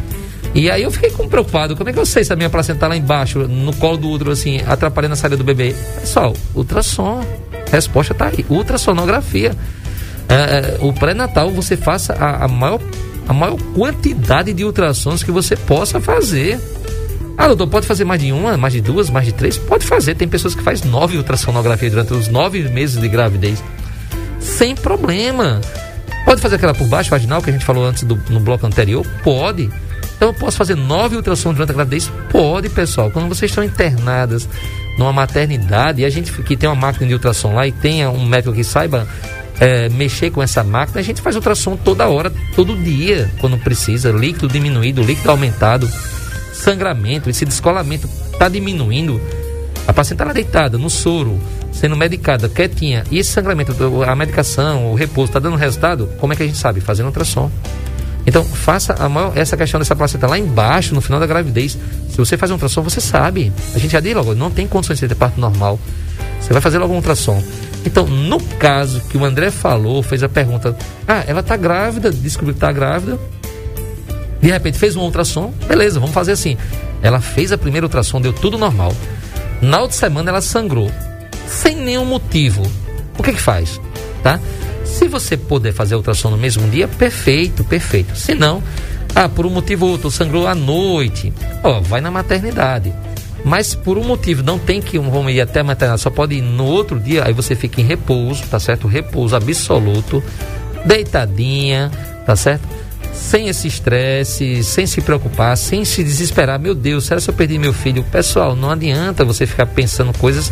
[0.54, 1.78] e aí eu fiquei preocupado.
[1.78, 4.10] Como é que eu sei se a minha placenta tá lá embaixo, no colo do
[4.10, 5.74] útero, assim, atrapalhando a saída do bebê?
[6.00, 7.24] Pessoal, ultrassom.
[7.72, 8.46] Resposta tá aí.
[8.50, 9.56] Ultrassonografia.
[10.28, 12.82] É, é, o pré-natal você faça a, a, maior,
[13.28, 16.60] a maior quantidade de ultrassons que você possa fazer.
[17.42, 19.58] Ah, doutor, pode fazer mais de uma, mais de duas, mais de três?
[19.58, 20.14] Pode fazer.
[20.14, 23.64] Tem pessoas que fazem nove ultrassonografias durante os nove meses de gravidez.
[24.40, 25.60] Sem problema.
[26.24, 29.04] Pode fazer aquela por baixo, vaginal, que a gente falou antes do, no bloco anterior?
[29.24, 29.72] Pode.
[30.16, 32.12] Então eu posso fazer nove ultrassons durante a gravidez?
[32.30, 33.10] Pode, pessoal.
[33.10, 34.48] Quando vocês estão internadas
[35.00, 38.24] numa maternidade e a gente que tem uma máquina de ultrassom lá e tenha um
[38.24, 39.08] médico que saiba
[39.60, 44.12] é, mexer com essa máquina, a gente faz ultrassom toda hora, todo dia, quando precisa.
[44.12, 45.90] Líquido diminuído, líquido aumentado,
[46.54, 49.22] sangramento, esse descolamento está diminuindo.
[49.88, 51.40] A paciente está deitada no soro,
[51.72, 53.76] sendo medicada, quietinha, e esse sangramento,
[54.08, 56.10] a medicação, o repouso, está dando resultado?
[56.20, 56.82] Como é que a gente sabe?
[56.82, 57.50] Fazendo ultrassom.
[58.26, 61.78] Então, faça a maior, essa questão dessa placenta lá embaixo, no final da gravidez.
[62.10, 63.52] Se você faz um ultrassom, você sabe.
[63.74, 65.80] A gente já diz logo, não tem condições de ter parto normal.
[66.40, 67.42] Você vai fazer logo um ultrassom.
[67.86, 70.76] Então, no caso que o André falou, fez a pergunta:
[71.08, 73.18] ah, ela está grávida, descobriu que está grávida.
[74.42, 76.58] De repente fez um ultrassom, beleza, vamos fazer assim.
[77.02, 78.94] Ela fez a primeira ultrassom, deu tudo normal.
[79.62, 80.92] Na outra semana ela sangrou,
[81.48, 82.64] sem nenhum motivo.
[83.18, 83.80] O que que faz?
[84.24, 84.40] Tá?
[84.84, 88.16] Se você puder fazer a ultrassom no mesmo dia, perfeito, perfeito.
[88.16, 88.64] Se não,
[89.14, 91.32] ah, por um motivo ou outro, sangrou à noite,
[91.64, 92.94] ó, vai na maternidade.
[93.44, 96.42] Mas por um motivo não tem que vamos ir até a maternidade, só pode ir
[96.42, 98.88] no outro dia, aí você fica em repouso, tá certo?
[98.88, 100.24] Repouso absoluto,
[100.86, 101.92] deitadinha,
[102.26, 102.68] tá certo?
[103.14, 106.60] Sem esse estresse, sem se preocupar, sem se desesperar.
[106.60, 108.04] Meu Deus, será que eu perdi meu filho?
[108.04, 110.52] Pessoal, não adianta você ficar pensando coisas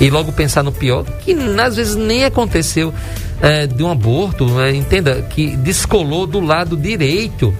[0.00, 2.92] e logo pensar no pior, que às vezes nem aconteceu
[3.40, 7.54] é, de um aborto, é, entenda, que descolou do lado direito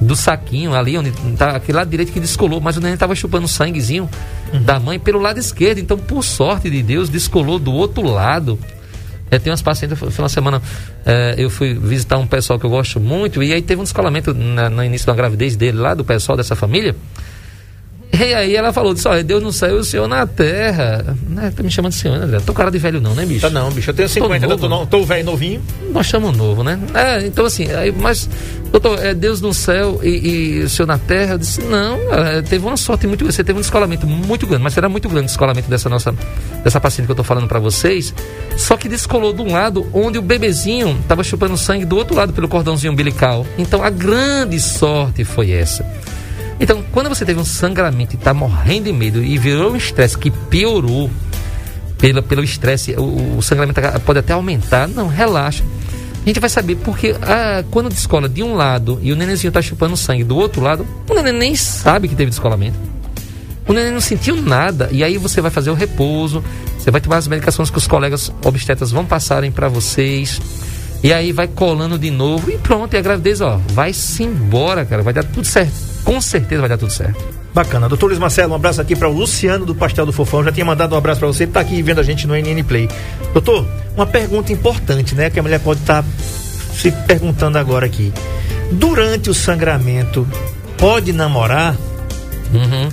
[0.00, 3.46] do saquinho, ali onde tá aquele lado direito que descolou, mas o neném estava chupando
[3.46, 4.08] sanguezinho
[4.52, 4.62] uhum.
[4.62, 5.78] da mãe pelo lado esquerdo.
[5.78, 8.58] Então, por sorte de Deus, descolou do outro lado.
[9.32, 10.62] É, tem umas pacientes, no final de semana
[11.06, 14.34] é, eu fui visitar um pessoal que eu gosto muito, e aí teve um descolamento
[14.34, 16.94] na, no início da gravidez dele, lá do pessoal dessa família.
[18.12, 21.16] E aí ela falou, disse, olha, Deus não saiu o Senhor na terra.
[21.28, 21.50] Né?
[21.56, 22.40] Tá me chamando de Senhor, né, André?
[22.40, 23.40] Tô cara de velho não, né, bicho?
[23.40, 23.90] Tá não, bicho.
[23.90, 25.62] Eu tenho 50, tô, tô, tô velho novinho.
[25.90, 26.78] Nós chamamos novo, né?
[26.94, 28.28] É, então assim, aí, mas,
[28.70, 31.34] doutor, é Deus no céu e, e o Senhor na terra?
[31.34, 33.34] Eu disse, não, é, teve uma sorte muito grande.
[33.34, 36.14] Você teve um descolamento muito grande, mas será muito grande o descolamento dessa nossa,
[36.62, 38.14] dessa paciente que eu tô falando para vocês.
[38.58, 42.34] Só que descolou de um lado onde o bebezinho tava chupando sangue do outro lado
[42.34, 43.46] pelo cordãozinho umbilical.
[43.56, 45.84] Então a grande sorte foi essa.
[46.62, 50.16] Então, quando você teve um sangramento e está morrendo de medo e virou um estresse
[50.16, 51.10] que piorou
[51.98, 55.64] pelo, pelo estresse, o, o, sangramento pode até aumentar, não, relaxa.
[56.22, 59.60] A gente vai saber porque ah, quando descola de um lado e o nenenzinho está
[59.60, 62.78] chupando sangue do outro lado, o neném nem sabe que teve descolamento.
[63.66, 64.88] O neném não sentiu nada.
[64.92, 66.44] E aí você vai fazer o repouso,
[66.78, 70.40] você vai tomar as medicações que os colegas obstetras vão passarem para vocês.
[71.02, 75.02] E aí vai colando de novo e pronto, e a gravidez, ó, vai-se embora, cara,
[75.02, 77.24] vai dar tudo certo com certeza vai dar tudo certo.
[77.54, 77.88] Bacana.
[77.88, 80.42] Doutor Luiz Marcelo, um abraço aqui para o Luciano do Pastel do Fofão.
[80.42, 82.62] Já tinha mandado um abraço para você, ele está aqui vendo a gente no NN
[82.64, 82.88] Play.
[83.32, 85.28] Doutor, uma pergunta importante, né?
[85.28, 86.08] Que a mulher pode estar tá
[86.74, 88.12] se perguntando agora aqui.
[88.72, 90.26] Durante o sangramento,
[90.78, 91.76] pode namorar?
[92.54, 92.88] Uhum.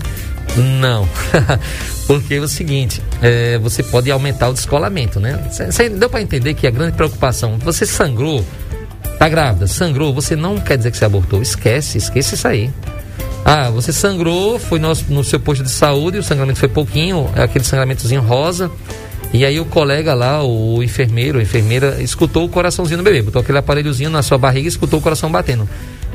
[0.79, 1.07] Não.
[2.05, 5.39] Porque é o seguinte, é, você pode aumentar o descolamento, né?
[5.71, 8.43] Cê, deu para entender que a grande preocupação, você sangrou,
[9.17, 11.41] tá grávida, sangrou, você não quer dizer que você abortou.
[11.41, 12.71] Esquece, esquece isso aí.
[13.45, 17.43] Ah, você sangrou, foi no, no seu posto de saúde, o sangramento foi pouquinho, é
[17.43, 18.69] aquele sangramentozinho rosa.
[19.31, 23.41] E aí o colega lá, o enfermeiro, a enfermeira, escutou o coraçãozinho do bebê, botou
[23.41, 25.69] aquele aparelhozinho na sua barriga e escutou o coração batendo.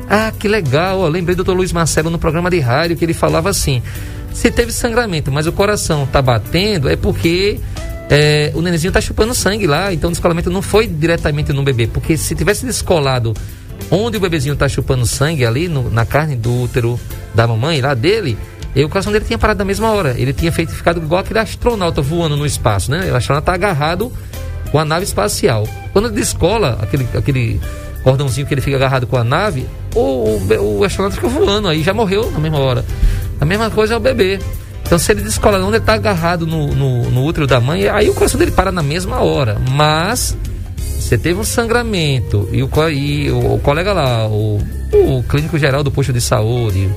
[0.09, 1.53] Ah, que legal, ó, lembrei do Dr.
[1.53, 3.81] Luiz Marcelo no programa de rádio que ele falava assim:
[4.33, 7.59] se teve sangramento, mas o coração tá batendo, é porque
[8.09, 11.87] é, o nenenzinho tá chupando sangue lá, então o descolamento não foi diretamente no bebê,
[11.87, 13.33] porque se tivesse descolado
[13.91, 16.99] onde o bebezinho está chupando sangue ali no, na carne do útero
[17.33, 18.37] da mamãe, lá dele,
[18.75, 20.15] e o coração dele tinha parado na mesma hora.
[20.17, 23.09] Ele tinha feito ficado igual aquele astronauta voando no espaço, né?
[23.11, 24.11] O astronauta está agarrado
[24.71, 25.67] com a nave espacial.
[25.93, 27.61] Quando ele descola aquele, aquele
[28.03, 31.81] cordãozinho que ele fica agarrado com a nave, o, o, o astronauta fica voando aí,
[31.83, 32.85] já morreu na mesma hora.
[33.39, 34.39] A mesma coisa é o bebê.
[34.83, 38.09] Então, se ele descola onde ele está agarrado no, no, no útero da mãe, aí
[38.09, 39.57] o coração dele para na mesma hora.
[39.71, 40.37] Mas
[41.05, 44.59] você teve um sangramento e o, e o, o colega lá, o,
[44.91, 46.89] o, clínico geral do posto de saúde,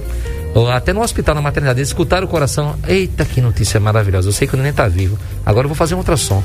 [0.55, 2.75] ou até no hospital, na maternidade, escutaram o coração.
[2.89, 4.31] Eita, que notícia maravilhosa!
[4.31, 5.19] Eu sei que o neném está vivo.
[5.45, 6.43] Agora eu vou fazer um ultrassom.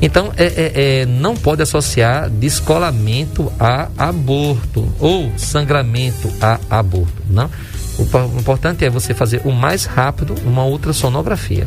[0.00, 7.22] Então, é, é, é, não pode associar descolamento a aborto ou sangramento a aborto.
[7.28, 7.50] Não?
[7.98, 11.66] O, o importante é você fazer o mais rápido uma ultrassonografia.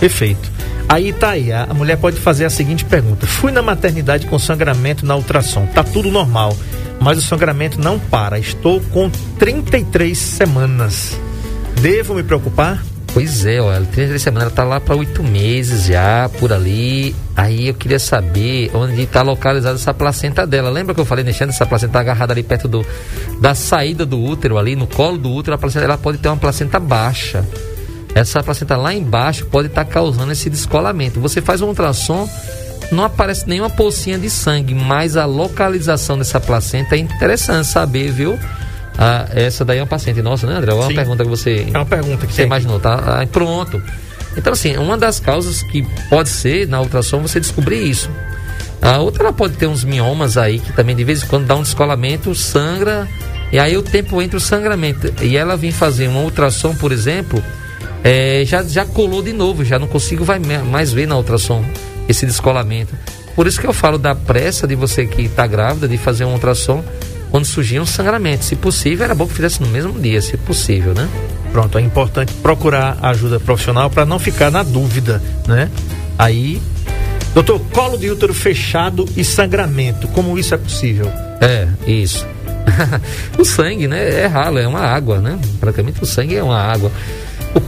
[0.00, 0.50] Perfeito.
[0.88, 5.04] Aí tá aí, a mulher pode fazer a seguinte pergunta: Fui na maternidade com sangramento
[5.04, 6.56] na ultrassom, tá tudo normal,
[7.00, 8.38] mas o sangramento não para.
[8.38, 11.18] Estou com 33 semanas.
[11.80, 12.82] Devo me preocupar?
[13.12, 17.16] Pois é, olha, 33 semanas, ela tá lá para oito meses já, por ali.
[17.34, 20.70] Aí eu queria saber onde está localizada essa placenta dela.
[20.70, 22.86] Lembra que eu falei, deixando essa placenta tá agarrada ali perto do,
[23.40, 26.36] da saída do útero, ali no colo do útero, a placenta ela pode ter uma
[26.36, 27.44] placenta baixa
[28.16, 31.20] essa placenta lá embaixo pode estar tá causando esse descolamento.
[31.20, 32.26] Você faz um ultrassom,
[32.90, 38.38] não aparece nenhuma pocinha de sangue, mas a localização dessa placenta é interessante saber, viu?
[38.96, 40.72] Ah, essa daí é uma paciente nossa, né, André?
[40.72, 40.94] É uma Sim.
[40.94, 41.66] pergunta que você.
[41.70, 42.94] É uma pergunta que você imaginou, tá?
[43.20, 43.82] Ah, pronto.
[44.34, 48.10] Então, assim, uma das causas que pode ser na ultrassom você descobrir isso.
[48.80, 51.54] A outra ela pode ter uns miomas aí que também de vez em quando dá
[51.54, 53.06] um descolamento, sangra,
[53.52, 55.12] e aí o tempo entre o sangramento.
[55.22, 57.42] E ela vem fazer uma ultrassom, por exemplo,
[58.06, 61.64] é, já, já colou de novo, já não consigo vai mais ver na ultrassom
[62.08, 62.94] esse descolamento.
[63.34, 66.32] Por isso que eu falo da pressa de você que está grávida de fazer um
[66.32, 66.84] ultrassom
[67.32, 68.44] quando surgir um sangramento.
[68.44, 71.08] Se possível, era bom que fizesse no mesmo dia, se possível, né?
[71.50, 75.68] Pronto, é importante procurar ajuda profissional para não ficar na dúvida, né?
[76.16, 76.62] Aí,
[77.34, 81.10] doutor, colo de útero fechado e sangramento, como isso é possível?
[81.40, 82.24] É, isso.
[83.36, 85.36] o sangue, né, é ralo, é uma água, né?
[85.58, 86.92] Praticamente o sangue é uma água.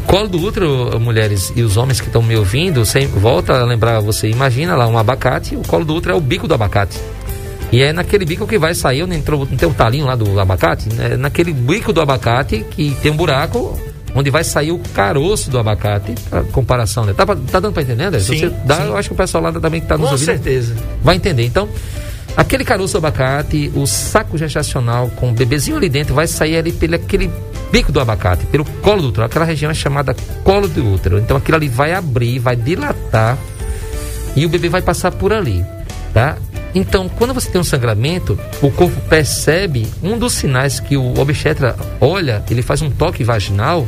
[0.08, 2.82] O colo do útero, mulheres e os homens que estão me ouvindo,
[3.20, 6.48] volta a lembrar você, imagina lá um abacate, o colo do útero é o bico
[6.48, 6.98] do abacate.
[7.70, 10.16] E é naquele bico que vai sair, não, entrou, não tem o um talinho lá
[10.16, 10.88] do abacate?
[10.98, 13.78] É naquele bico do abacate que tem um buraco
[14.14, 17.12] onde vai sair o caroço do abacate, a comparação, né?
[17.12, 18.20] Tá, tá dando para entender, André?
[18.20, 18.82] Sim, você dá, sim.
[18.84, 20.24] eu acho que o pessoal lá também que está nos Com ouvindo.
[20.24, 20.74] certeza.
[21.02, 21.44] Vai entender.
[21.44, 21.68] Então,
[22.34, 26.72] aquele caroço do abacate, o saco gestacional com o bebezinho ali dentro vai sair ali
[26.72, 27.30] pelo aquele
[27.70, 29.26] bico do abacate, pelo colo do útero.
[29.26, 31.18] Aquela região é chamada colo do útero.
[31.18, 33.38] Então aquilo ali vai abrir, vai dilatar
[34.36, 35.64] e o bebê vai passar por ali,
[36.12, 36.36] tá?
[36.74, 41.74] Então, quando você tem um sangramento, o corpo percebe um dos sinais que o obstetra
[42.00, 43.86] olha, ele faz um toque vaginal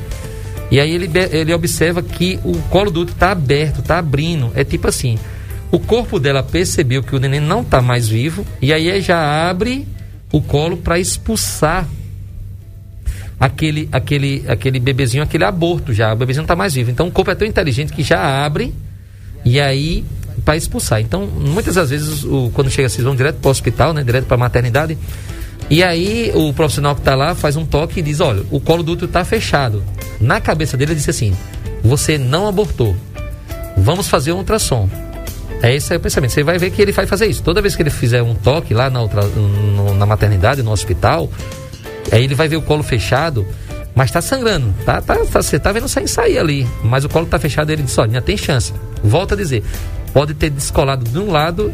[0.71, 4.51] e aí ele, ele observa que o colo do útero está aberto, está abrindo.
[4.55, 5.19] É tipo assim,
[5.71, 9.87] o corpo dela percebeu que o neném não está mais vivo e aí já abre
[10.33, 11.87] o colo para expulsar
[13.41, 16.13] aquele, aquele, aquele bebezinho, aquele aborto já.
[16.13, 16.91] O bebezinho não está mais vivo.
[16.91, 18.75] Então o corpo é tão inteligente que já abre
[19.45, 20.05] e aí
[20.45, 21.01] para expulsar.
[21.01, 24.27] Então, muitas das vezes, o, quando chega assim, vão direto para o hospital, né, direto
[24.27, 24.99] para a maternidade.
[25.71, 28.83] E aí o profissional que está lá faz um toque e diz: olha, o colo
[28.83, 29.83] do útero está fechado.
[30.21, 31.35] Na cabeça dele, ele disse assim:
[31.83, 32.95] você não abortou.
[33.77, 34.89] Vamos fazer um ultrassom.
[35.63, 36.33] É esse é o pensamento.
[36.33, 37.43] Você vai ver que ele vai fazer isso.
[37.43, 39.23] Toda vez que ele fizer um toque lá na, outra,
[39.97, 41.31] na maternidade, no hospital,
[42.13, 43.47] Aí ele vai ver o colo fechado,
[43.95, 44.75] mas está sangrando.
[44.85, 46.67] Tá, tá, tá, você tá vendo sem sair ali.
[46.83, 48.73] Mas o colo está fechado, ele diz, olha, tem chance.
[49.03, 49.63] Volta a dizer,
[50.13, 51.73] pode ter descolado de um lado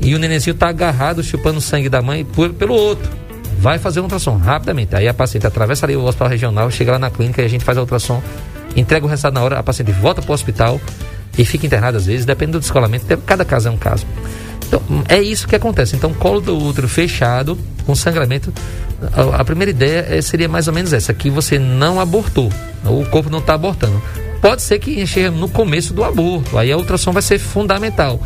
[0.00, 3.10] e o nenenzinho está agarrado, chupando o sangue da mãe por, pelo outro.
[3.58, 4.94] vai fazer um ultrassom rapidamente.
[4.94, 7.64] Aí a paciente atravessa ali o hospital regional, chega lá na clínica e a gente
[7.64, 8.22] faz a ultrassom,
[8.76, 10.80] entrega o resultado na hora, a paciente volta para o hospital
[11.36, 14.06] e fica internada às vezes, depende do descolamento, cada caso é um caso.
[14.68, 15.96] Então, é isso que acontece.
[15.96, 18.52] Então, colo do útero fechado, com sangramento,
[19.14, 22.52] a, a primeira ideia é, seria mais ou menos essa, que você não abortou,
[22.84, 24.00] o corpo não está abortando.
[24.42, 28.20] Pode ser que enxerga no começo do aborto, aí a ultrassom vai ser fundamental.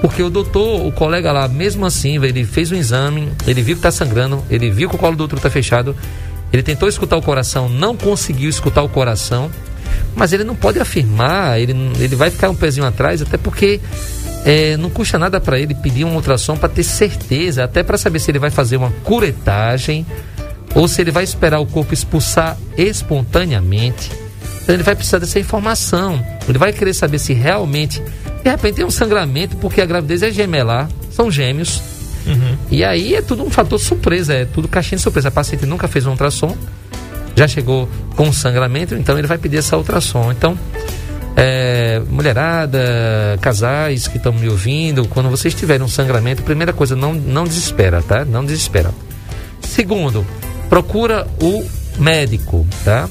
[0.00, 3.80] Porque o doutor, o colega lá, mesmo assim, ele fez um exame, ele viu que
[3.80, 5.94] está sangrando, ele viu que o colo do útero está fechado,
[6.52, 9.50] ele tentou escutar o coração, não conseguiu escutar o coração,
[10.16, 13.80] mas ele não pode afirmar, ele, ele vai ficar um pezinho atrás, até porque
[14.44, 18.18] é, não custa nada para ele pedir um ultrassom para ter certeza, até para saber
[18.18, 20.06] se ele vai fazer uma curetagem
[20.74, 24.10] ou se ele vai esperar o corpo expulsar espontaneamente.
[24.62, 26.24] Então ele vai precisar dessa informação.
[26.48, 28.02] Ele vai querer saber se realmente
[28.42, 31.82] de repente tem um sangramento, porque a gravidez é gemelar, são gêmeos.
[32.26, 32.56] Uhum.
[32.70, 35.28] E aí é tudo um fator surpresa, é tudo caixinha de surpresa.
[35.28, 36.56] A paciente nunca fez um ultrassom,
[37.36, 40.32] já chegou com sangramento, então ele vai pedir essa ultrassom.
[40.32, 40.58] Então,
[41.36, 47.14] é, mulherada, casais que estão me ouvindo, quando vocês tiverem um sangramento, primeira coisa, não,
[47.14, 48.24] não desespera, tá?
[48.24, 48.92] Não desespera.
[49.60, 50.26] Segundo,
[50.68, 51.64] procura o
[51.98, 53.08] médico, tá?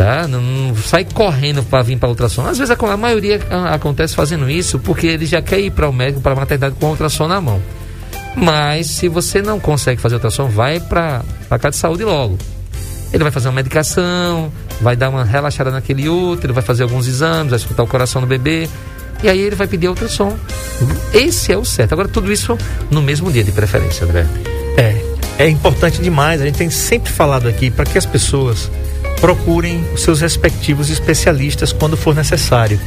[0.00, 0.26] tá?
[0.26, 2.46] Não, não sai correndo para vir para ultrassom.
[2.46, 5.88] Às vezes a, a maioria a, acontece fazendo isso porque ele já quer ir para
[5.88, 7.60] o médico, para a maternidade com ultrassom na mão.
[8.34, 12.38] Mas se você não consegue fazer ultrassom, vai para a casa de saúde logo.
[13.12, 17.50] Ele vai fazer uma medicação, vai dar uma relaxada naquele útero, vai fazer alguns exames,
[17.50, 18.68] vai escutar o coração do bebê.
[19.22, 20.36] E aí ele vai pedir ultrassom.
[21.12, 21.92] Esse é o certo.
[21.92, 22.56] Agora, tudo isso
[22.90, 24.26] no mesmo dia de preferência, André.
[24.76, 26.40] É, é importante demais.
[26.40, 28.70] A gente tem sempre falado aqui para que as pessoas
[29.20, 32.80] procurem os seus respectivos especialistas quando for necessário,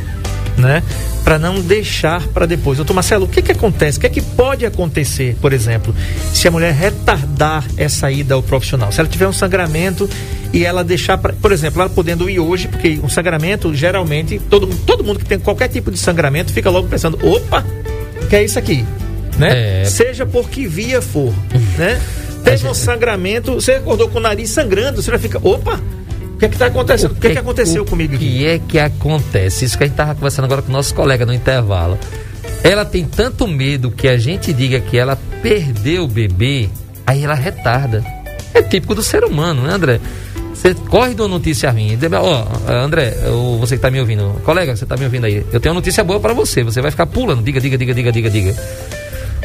[0.58, 0.84] né?
[1.24, 2.78] Para não deixar para depois.
[2.78, 3.98] Doutor Marcelo, o que que acontece?
[3.98, 5.96] O que é que pode acontecer, por exemplo,
[6.34, 8.92] se a mulher retardar essa ida ao profissional?
[8.92, 10.10] Se ela tiver um sangramento
[10.52, 14.68] e ela deixar, pra, por exemplo, ela podendo ir hoje, porque um sangramento, geralmente, todo,
[14.86, 17.66] todo mundo que tem qualquer tipo de sangramento fica logo pensando, opa,
[18.30, 18.86] que é isso aqui?
[19.38, 19.82] Né?
[19.82, 19.86] É...
[19.86, 21.34] Seja por que via for,
[21.78, 22.00] né?
[22.44, 25.80] Teve um sangramento, você acordou com o nariz sangrando, você já fica, opa,
[26.44, 27.12] que é que está acontecendo?
[27.12, 28.26] O que, é que aconteceu o comigo aqui?
[28.26, 29.64] O que é que acontece?
[29.64, 31.98] Isso que a gente estava conversando agora com o nosso colega no intervalo.
[32.64, 36.70] Ela tem tanto medo que a gente diga que ela perdeu o bebê,
[37.08, 38.04] aí ela retarda.
[38.54, 40.02] É típico do ser humano, né, André?
[40.54, 41.98] Você corre de uma notícia ruim.
[42.22, 43.16] Ó, oh, André,
[43.60, 45.46] você que está me ouvindo, colega, você está me ouvindo aí.
[45.52, 46.62] Eu tenho uma notícia boa para você.
[46.64, 47.42] Você vai ficar pulando.
[47.42, 48.56] Diga, diga, diga, diga, diga, diga.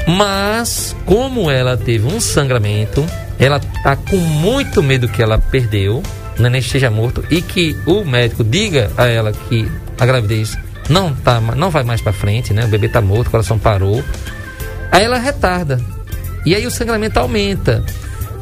[0.06, 3.06] Mas, como ela teve um sangramento,
[3.38, 6.02] ela tá com muito medo que ela perdeu
[6.38, 10.56] o neném esteja morto e que o médico diga a ela que a gravidez
[10.88, 12.64] não, tá, não vai mais para frente, né?
[12.64, 14.02] O bebê está morto, o coração parou.
[14.90, 15.80] Aí ela retarda.
[16.46, 17.84] E aí o sangramento aumenta.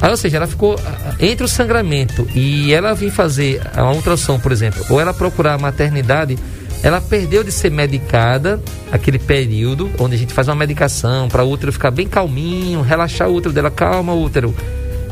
[0.00, 0.78] Aí, ou seja, ela ficou
[1.18, 5.58] entre o sangramento e ela vir fazer a ultrassom, por exemplo, ou ela procurar a
[5.58, 6.38] maternidade,
[6.82, 8.60] ela perdeu de ser medicada
[8.92, 13.28] aquele período onde a gente faz uma medicação para o útero ficar bem calminho, relaxar
[13.28, 14.54] o útero dela, calma útero,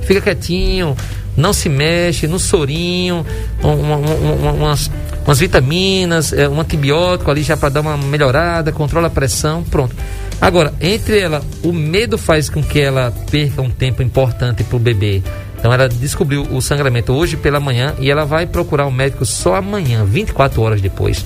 [0.02, 0.94] fica quietinho,
[1.36, 3.26] não se mexe, no sorinho,
[3.62, 4.90] uma, uma, umas,
[5.26, 9.94] umas vitaminas, é, um antibiótico ali já para dar uma melhorada, controla a pressão, pronto.
[10.40, 14.80] Agora, entre ela, o medo faz com que ela perca um tempo importante para o
[14.80, 15.22] bebê.
[15.58, 19.24] Então ela descobriu o sangramento hoje pela manhã e ela vai procurar o um médico
[19.24, 21.24] só amanhã, 24 horas depois.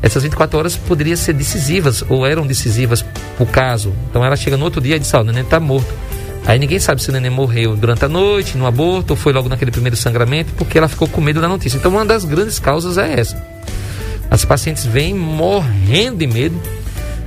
[0.00, 3.04] Essas 24 horas poderiam ser decisivas ou eram decisivas
[3.38, 3.92] o caso.
[4.08, 5.92] Então ela chega no outro dia e diz: Ó, o neném está morto
[6.48, 9.50] Aí ninguém sabe se o neném morreu durante a noite, no aborto, ou foi logo
[9.50, 11.76] naquele primeiro sangramento, porque ela ficou com medo da notícia.
[11.76, 13.36] Então, uma das grandes causas é essa.
[14.30, 16.58] As pacientes vêm morrendo de medo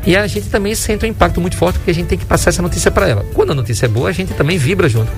[0.08, 2.50] e a gente também sente um impacto muito forte porque a gente tem que passar
[2.50, 3.24] essa notícia para ela.
[3.36, 5.12] Quando a notícia é boa, a gente também vibra junto.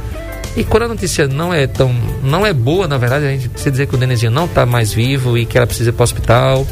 [0.57, 3.71] E quando a notícia não é tão, não é boa, na verdade, a gente precisa
[3.71, 6.03] dizer que o nenenzinho não está mais vivo e que ela precisa ir para o
[6.03, 6.67] hospital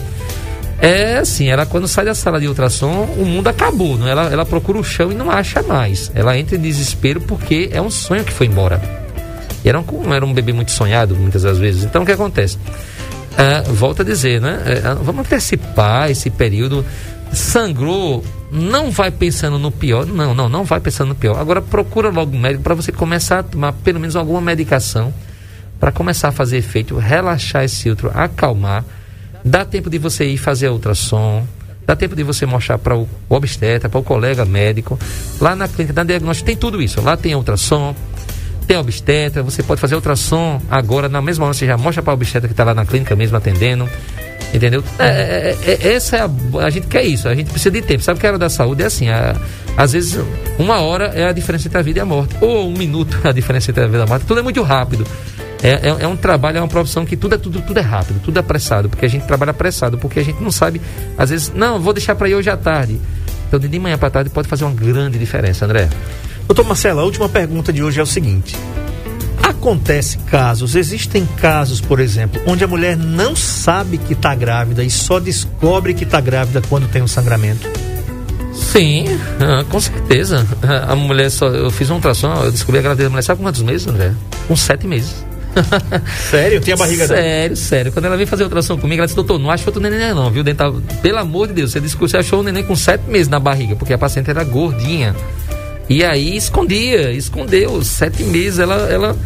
[0.81, 4.07] é assim, ela quando sai da sala de ultrassom, o mundo acabou, não?
[4.07, 6.11] Ela, ela procura o chão e não acha mais.
[6.15, 8.81] Ela entra em desespero porque é um sonho que foi embora.
[9.63, 11.83] E era um, era um bebê muito sonhado, muitas das vezes.
[11.83, 12.57] Então o que acontece?
[13.37, 14.59] É, volta a dizer, né?
[14.65, 16.83] É, é, vamos antecipar esse período.
[17.31, 20.07] Sangrou, não vai pensando no pior.
[20.07, 21.39] Não, não, não vai pensando no pior.
[21.39, 25.13] Agora procura logo um médico para você começar a tomar pelo menos alguma medicação
[25.79, 28.83] para começar a fazer efeito, relaxar esse útero, acalmar
[29.43, 31.45] Dá tempo de você ir fazer a ultrassom,
[31.85, 34.99] dá tempo de você mostrar para o obstetra, para o colega médico.
[35.39, 37.01] Lá na clínica, na diagnóstico, tem tudo isso.
[37.01, 37.95] Lá tem ultrassom,
[38.67, 42.13] tem obstetra, você pode fazer ultrassom agora, na mesma hora você já mostra para o
[42.13, 43.89] obstetra que está lá na clínica mesmo atendendo.
[44.53, 44.83] Entendeu?
[44.99, 48.03] É, é, é, essa é a, a gente quer isso, a gente precisa de tempo.
[48.03, 49.35] Sabe que a área da saúde é assim, a,
[49.77, 50.19] às vezes
[50.59, 53.29] uma hora é a diferença entre a vida e a morte, ou um minuto é
[53.29, 54.25] a diferença entre a vida e a morte.
[54.25, 55.05] Tudo é muito rápido.
[55.63, 58.19] É, é, é, um trabalho, é uma profissão que tudo é tudo, tudo é rápido,
[58.23, 60.81] tudo é apressado, porque a gente trabalha apressado, porque a gente não sabe,
[61.17, 62.99] às vezes, não, vou deixar para ir hoje à tarde.
[63.47, 65.89] Então, de manhã para tarde pode fazer uma grande diferença, André.
[66.47, 68.57] Doutor Marcelo, a última pergunta de hoje é o seguinte:
[69.43, 74.89] acontece casos, existem casos, por exemplo, onde a mulher não sabe que está grávida e
[74.89, 77.69] só descobre que está grávida quando tem um sangramento?
[78.53, 79.05] Sim,
[79.39, 80.45] ah, com certeza.
[80.87, 81.47] A mulher só.
[81.47, 84.13] Eu fiz um ultrassom, eu descobri a gravidez da mulher, sabe quantos meses, André?
[84.47, 85.25] Com sete meses.
[86.29, 86.59] sério?
[86.61, 87.55] Tinha barriga Sério, dela?
[87.55, 87.91] sério.
[87.91, 90.29] Quando ela veio fazer a ultrassom comigo, ela disse, doutor, não acho outro neném não,
[90.31, 90.43] viu?
[90.43, 90.73] Dental...
[91.01, 93.39] Pelo amor de Deus, você disse que você achou o neném com sete meses na
[93.39, 95.15] barriga, porque a paciente era gordinha.
[95.89, 97.83] E aí escondia, escondeu.
[97.83, 99.17] Sete meses ela, ela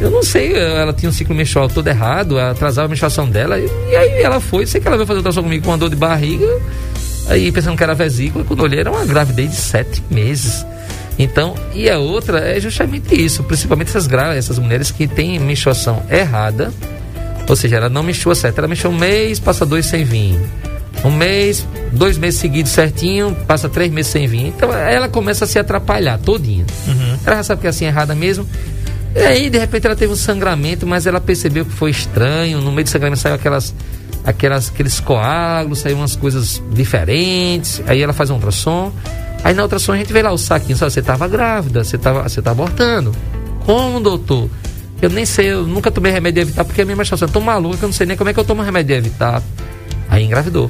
[0.00, 3.58] eu não sei, ela tinha um ciclo menstrual todo errado, atrasava a menstruação dela.
[3.58, 5.90] E, e aí ela foi, sei que ela veio fazer ultrassom comigo com uma dor
[5.90, 6.46] de barriga.
[7.28, 10.64] Aí pensando que era vesícula, quando olhei era uma gravidez de sete meses.
[11.18, 16.02] Então, e a outra é justamente isso, principalmente essas grávidas, essas mulheres que têm menstruação
[16.08, 16.72] errada,
[17.48, 20.38] ou seja, ela não menstrua certo, ela menstrua um mês, passa dois sem vir.
[21.04, 24.48] Um mês, dois meses seguidos certinho, passa três meses sem vir.
[24.48, 26.66] Então ela começa a se atrapalhar todinha.
[26.86, 27.18] Uhum.
[27.24, 28.46] Ela já sabe que é assim errada mesmo.
[29.14, 32.60] E aí, de repente, ela teve um sangramento, mas ela percebeu que foi estranho.
[32.60, 33.74] No meio do sangramento saiu aquelas,
[34.24, 37.82] aquelas, aqueles coágulos, saiu umas coisas diferentes.
[37.86, 38.92] Aí ela faz um ultrassom.
[39.44, 42.22] Aí na ultrassom a gente vê lá o saquinho, só você estava grávida, você estava
[42.28, 43.14] você tá abortando.
[43.64, 44.48] Como, doutor?
[45.00, 47.40] Eu nem sei, eu nunca tomei remédio de evitar, porque a minha menstruação é tão
[47.40, 49.42] maluca que eu não sei nem como é que eu tomo remédio de evitar.
[50.08, 50.68] Aí engravidou.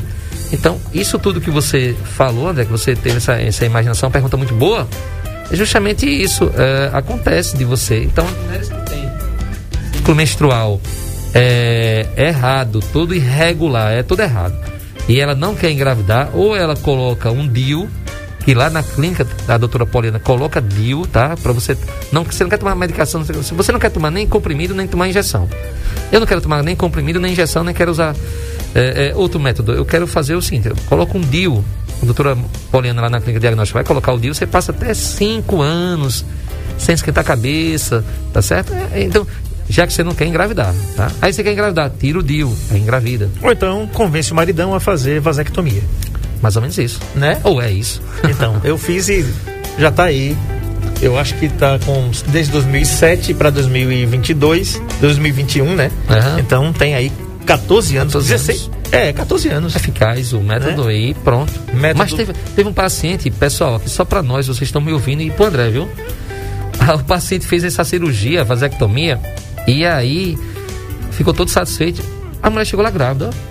[0.52, 4.36] Então, isso tudo que você falou, André, que você teve essa, essa imaginação, uma pergunta
[4.36, 4.86] muito boa,
[5.50, 6.50] é justamente isso.
[6.54, 8.02] É, acontece de você.
[8.04, 9.08] Então, as mulheres que têm
[10.08, 10.80] ciclo menstrual
[11.34, 14.56] é, é errado, todo irregular, é tudo errado.
[15.06, 17.88] E ela não quer engravidar, ou ela coloca um DIU,
[18.44, 21.36] que lá na clínica da doutora Paulina coloca DIU, tá?
[21.36, 21.76] Para você
[22.12, 25.48] não você não quer tomar medicação, você não quer tomar nem comprimido nem tomar injeção.
[26.10, 28.14] Eu não quero tomar nem comprimido nem injeção, nem quero usar
[28.74, 29.72] é, é, outro método.
[29.72, 31.64] Eu quero fazer o seguinte, eu coloco um DIU,
[32.02, 32.36] a doutora
[32.70, 36.24] Paulina lá na clínica diagnóstica vai colocar o DIU, você passa até cinco anos
[36.78, 38.72] sem esquentar a cabeça, tá certo?
[38.92, 39.26] É, então,
[39.68, 41.10] já que você não quer engravidar, tá?
[41.20, 43.28] Aí você quer engravidar, tira o DIU, engravida.
[43.42, 45.82] Ou então convence o maridão a fazer vasectomia.
[46.42, 47.00] Mais ou menos isso.
[47.14, 47.40] Né?
[47.44, 48.00] Ou é isso.
[48.28, 49.24] Então, eu fiz e
[49.78, 50.36] já tá aí.
[51.00, 55.90] Eu acho que tá com desde 2007 para 2022, 2021, né?
[56.08, 56.38] Uhum.
[56.40, 57.12] Então tem aí
[57.46, 58.62] 14 anos, 14 16.
[58.62, 58.78] Anos.
[58.90, 59.76] É, 14 anos.
[59.76, 60.92] Eficaz o método né?
[60.92, 61.52] aí, pronto.
[61.72, 61.98] Método...
[61.98, 65.46] Mas teve, teve um paciente, pessoal, só para nós, vocês estão me ouvindo e pro
[65.46, 65.88] André, viu?
[66.94, 69.20] O paciente fez essa cirurgia, vasectomia,
[69.66, 70.38] e aí
[71.10, 72.02] ficou todo satisfeito.
[72.42, 73.47] A mulher chegou lá grávida, ó.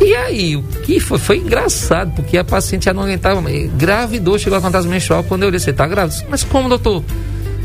[0.00, 1.18] E aí, o que foi?
[1.18, 3.42] Foi engraçado, porque a paciente já não aguentava,
[3.76, 5.22] gravidou, chegou a contar menstrual.
[5.24, 6.24] Quando eu olhei, você tá grávida?
[6.28, 7.04] Mas como, doutor?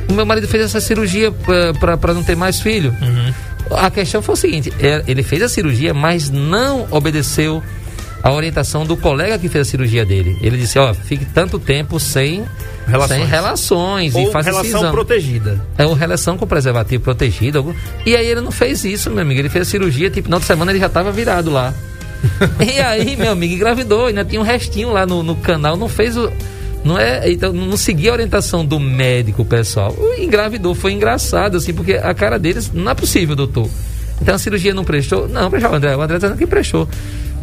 [0.09, 1.31] O meu marido fez essa cirurgia
[1.79, 2.95] para não ter mais filho.
[3.01, 3.33] Uhum.
[3.77, 7.63] A questão foi o seguinte: é, ele fez a cirurgia, mas não obedeceu
[8.21, 10.38] a orientação do colega que fez a cirurgia dele.
[10.41, 12.43] Ele disse: Ó, fique tanto tempo sem
[12.88, 15.63] relações, sem relações ou e faz relação protegida.
[15.77, 17.75] É uma relação com preservativo protegido.
[18.05, 19.39] E aí ele não fez isso, meu amigo.
[19.39, 21.73] Ele fez a cirurgia, tipo, na outra semana ele já estava virado lá.
[22.59, 24.07] e aí, meu amigo, engravidou.
[24.07, 25.78] Ainda tinha um restinho lá no, no canal.
[25.78, 26.32] Não fez o.
[26.84, 29.95] Não é, então não seguia a orientação do médico, pessoal.
[30.19, 33.67] Engravidou, foi engraçado, assim, porque a cara deles não é possível, doutor.
[34.21, 35.28] Então a cirurgia não prestou?
[35.28, 35.95] Não, prestou, o André.
[35.95, 36.88] O André tá dizendo que prestou.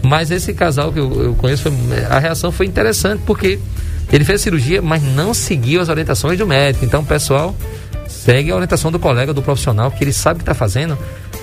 [0.01, 1.69] Mas esse casal que eu, eu conheço,
[2.09, 3.59] a reação foi interessante, porque
[4.13, 6.85] ele fez a cirurgia, mas não seguiu as orientações do médico.
[6.85, 7.55] Então, pessoal,
[8.07, 10.97] segue a orientação do colega, do profissional, que ele sabe o que está fazendo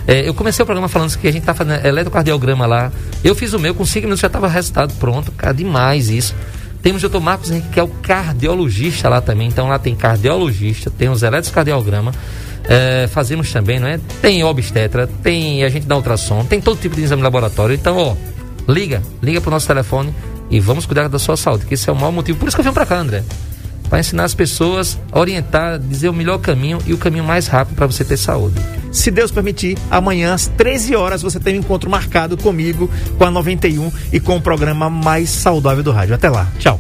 [0.07, 2.92] É, eu comecei o programa falando que a gente tá fazendo eletrocardiograma lá.
[3.22, 5.30] Eu fiz o meu, com 5 minutos já estava resultado pronto.
[5.32, 6.34] Cara, demais isso.
[6.82, 7.20] Temos o Dr.
[7.20, 9.49] Marcos Henrique, que é o cardiologista lá também.
[9.49, 12.12] Então lá tem cardiologista, tem os eletrocardiograma.
[12.64, 13.99] É, fazemos também, não é?
[14.20, 17.74] Tem obstetra, tem a gente dá ultrassom, tem todo tipo de exame laboratório.
[17.74, 18.16] Então, ó,
[18.70, 20.14] liga, liga pro nosso telefone
[20.51, 22.38] e vamos cuidar da sua saúde, que esse é o maior motivo.
[22.38, 23.22] Por isso que eu venho para cá, André.
[23.88, 27.86] Para ensinar as pessoas, orientar, dizer o melhor caminho e o caminho mais rápido para
[27.86, 28.61] você ter saúde.
[28.92, 33.30] Se Deus permitir, amanhã às 13 horas você tem um encontro marcado comigo, com a
[33.30, 36.14] 91 e com o programa mais saudável do rádio.
[36.14, 36.46] Até lá.
[36.59, 36.78] Tchau.